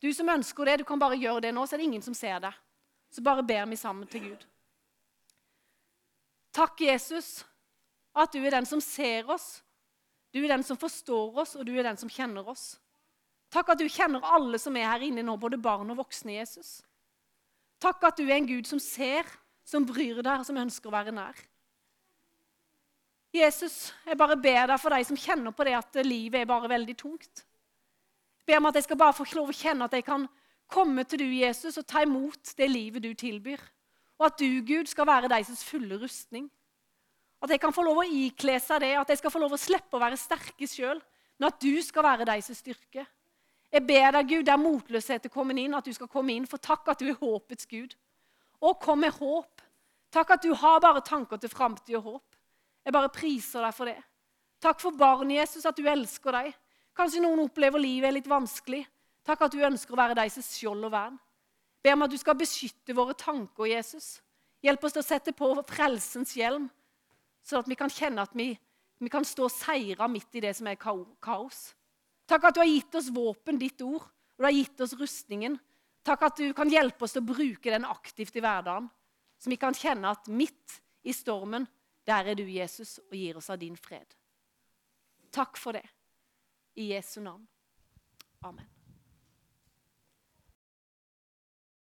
Du 0.00 0.08
som 0.12 0.28
ønsker 0.28 0.68
det, 0.68 0.78
du 0.80 0.88
kan 0.88 1.00
bare 1.00 1.18
gjøre 1.20 1.46
det 1.46 1.52
nå, 1.56 1.64
så 1.64 1.76
er 1.76 1.82
det 1.82 1.88
ingen 1.88 2.04
som 2.04 2.16
ser 2.16 2.40
deg. 2.44 2.56
Så 3.12 3.22
bare 3.24 3.44
ber 3.46 3.64
vi 3.70 3.78
sammen 3.80 4.08
til 4.10 4.28
Gud. 4.28 4.46
Takk, 6.56 6.80
Jesus, 6.80 7.44
at 8.16 8.32
du 8.32 8.40
er 8.40 8.56
den 8.56 8.68
som 8.68 8.80
ser 8.80 9.28
oss. 9.32 9.60
Du 10.32 10.42
er 10.42 10.52
den 10.52 10.64
som 10.64 10.76
forstår 10.80 11.38
oss, 11.42 11.54
og 11.56 11.64
du 11.68 11.74
er 11.76 11.84
den 11.86 12.00
som 12.00 12.12
kjenner 12.12 12.48
oss. 12.48 12.74
Takk 13.52 13.72
at 13.72 13.80
du 13.80 13.88
kjenner 13.88 14.24
alle 14.24 14.58
som 14.60 14.76
er 14.76 14.88
her 14.88 15.04
inne 15.06 15.24
nå, 15.24 15.36
både 15.40 15.60
barn 15.60 15.92
og 15.92 16.00
voksne, 16.00 16.34
Jesus. 16.40 16.80
Takk 17.82 18.06
at 18.08 18.18
du 18.18 18.24
er 18.26 18.38
en 18.38 18.48
Gud 18.48 18.68
som 18.68 18.80
ser, 18.80 19.28
som 19.66 19.84
bryr 19.86 20.22
deg, 20.22 20.40
og 20.40 20.46
som 20.48 20.58
ønsker 20.60 20.88
å 20.88 20.94
være 20.94 21.14
nær. 21.14 21.36
Jesus, 23.36 23.92
jeg 24.06 24.16
bare 24.16 24.38
ber 24.40 24.70
deg 24.70 24.80
for 24.80 24.94
de 24.94 25.04
som 25.04 25.18
kjenner 25.18 25.52
på 25.52 25.66
det 25.66 25.74
at 25.76 25.98
livet 26.06 26.40
er 26.40 26.48
bare 26.48 26.70
veldig 26.72 26.96
tungt. 26.96 27.42
Jeg 28.40 28.48
ber 28.48 28.60
om 28.62 28.68
at 28.70 28.78
jeg 28.78 28.86
skal 28.86 29.00
bare 29.00 29.16
få 29.16 29.26
lov 29.36 29.50
å 29.52 29.56
kjenne 29.56 29.88
at 29.88 29.96
jeg 29.96 30.06
kan 30.06 30.24
komme 30.72 31.04
til 31.04 31.24
du, 31.24 31.28
Jesus, 31.28 31.76
og 31.78 31.86
ta 31.86 32.02
imot 32.06 32.54
det 32.58 32.68
livet 32.70 33.04
du 33.04 33.12
tilbyr. 33.14 33.60
Og 34.16 34.28
at 34.30 34.38
du, 34.40 34.62
Gud, 34.64 34.88
skal 34.88 35.08
være 35.08 35.28
deres 35.30 35.64
fulle 35.66 35.98
rustning. 36.00 36.46
At 37.42 37.52
jeg 37.52 37.60
kan 37.60 37.74
få 37.74 37.84
lov 37.84 38.00
å 38.00 38.06
ikle 38.08 38.56
seg 38.62 38.80
det, 38.86 38.94
at 38.96 39.10
jeg 39.12 39.20
skal 39.20 39.34
få 39.34 39.42
lov 39.42 39.52
å 39.54 39.60
slippe 39.60 39.98
å 39.98 40.00
være 40.00 40.18
sterke 40.18 40.68
sjøl, 40.70 41.02
men 41.36 41.50
at 41.50 41.60
du 41.60 41.74
skal 41.84 42.06
være 42.06 42.26
deres 42.28 42.48
styrke. 42.56 43.04
Jeg 43.72 43.82
ber 43.86 44.12
deg, 44.14 44.28
Gud, 44.30 44.44
der 44.46 44.60
motløshet 44.60 45.26
er 45.26 45.32
kommet 45.32 45.58
inn, 45.60 45.74
at 45.74 45.86
du 45.86 45.92
skal 45.92 46.10
komme 46.10 46.34
inn. 46.34 46.46
For 46.48 46.62
takk 46.62 46.86
at 46.92 47.02
du 47.02 47.10
er 47.10 47.18
håpets 47.18 47.68
Gud. 47.70 47.96
Og 48.62 48.78
kom 48.80 49.02
med 49.02 49.14
håp. 49.18 49.64
Takk 50.14 50.36
at 50.36 50.44
du 50.46 50.54
har 50.54 50.80
bare 50.80 51.02
tanker 51.04 51.40
til 51.42 51.52
framtid 51.52 51.98
og 51.98 52.10
håp. 52.10 52.38
Jeg 52.86 52.94
bare 52.94 53.10
priser 53.12 53.66
deg 53.66 53.74
for 53.74 53.90
det. 53.90 53.98
Takk 54.62 54.80
for 54.80 54.96
barn, 54.96 55.30
Jesus, 55.34 55.66
at 55.66 55.76
du 55.76 55.88
elsker 55.90 56.32
deg. 56.38 56.52
Kanskje 56.96 57.20
noen 57.20 57.42
opplever 57.44 57.82
livet 57.82 58.08
er 58.08 58.16
litt 58.16 58.30
vanskelig. 58.30 58.84
Takk 59.26 59.42
at 59.48 59.56
du 59.56 59.64
ønsker 59.66 59.92
å 59.92 59.98
være 59.98 60.16
deres 60.16 60.38
skjold 60.54 60.86
og 60.86 60.94
vern. 60.94 61.18
Be 61.82 61.92
om 61.92 62.06
at 62.06 62.12
du 62.12 62.16
skal 62.18 62.38
beskytte 62.38 62.94
våre 62.96 63.14
tanker, 63.18 63.66
Jesus. 63.68 64.16
Hjelp 64.64 64.86
oss 64.86 64.94
til 64.96 65.02
å 65.02 65.06
sette 65.06 65.34
på 65.36 65.50
frelsens 65.68 66.32
hjelm, 66.38 66.70
sånn 67.44 67.62
at 67.62 67.68
vi 67.70 67.76
kan 67.78 67.92
kjenne 67.92 68.24
at 68.24 68.32
vi, 68.34 68.48
vi 68.98 69.12
kan 69.12 69.26
stå 69.26 69.50
seira 69.52 70.08
midt 70.10 70.38
i 70.38 70.42
det 70.46 70.54
som 70.56 70.70
er 70.70 70.78
kaos. 70.80 71.60
Takk 72.26 72.48
at 72.48 72.56
du 72.56 72.60
har 72.62 72.68
gitt 72.68 72.98
oss 72.98 73.12
våpen, 73.14 73.58
ditt 73.58 73.80
ord, 73.86 74.02
og 74.02 74.42
du 74.42 74.48
har 74.48 74.54
gitt 74.54 74.82
oss 74.82 74.96
rustningen. 74.98 75.56
Takk 76.06 76.28
at 76.28 76.42
du 76.42 76.52
kan 76.54 76.70
hjelpe 76.70 77.06
oss 77.06 77.16
til 77.16 77.24
å 77.24 77.30
bruke 77.32 77.72
den 77.72 77.86
aktivt 77.88 78.36
i 78.38 78.42
hverdagen, 78.42 78.88
så 79.38 79.50
vi 79.52 79.58
kan 79.60 79.74
kjenne 79.76 80.12
at 80.14 80.30
midt 80.32 80.78
i 81.06 81.14
stormen, 81.14 81.66
der 82.06 82.32
er 82.32 82.38
du, 82.38 82.44
Jesus, 82.46 82.98
og 83.08 83.18
gir 83.18 83.38
oss 83.38 83.50
av 83.50 83.58
din 83.62 83.76
fred. 83.78 84.14
Takk 85.34 85.58
for 85.58 85.76
det. 85.76 85.84
I 86.76 86.92
Jesu 86.92 87.20
navn. 87.24 87.46
Amen. 88.46 88.75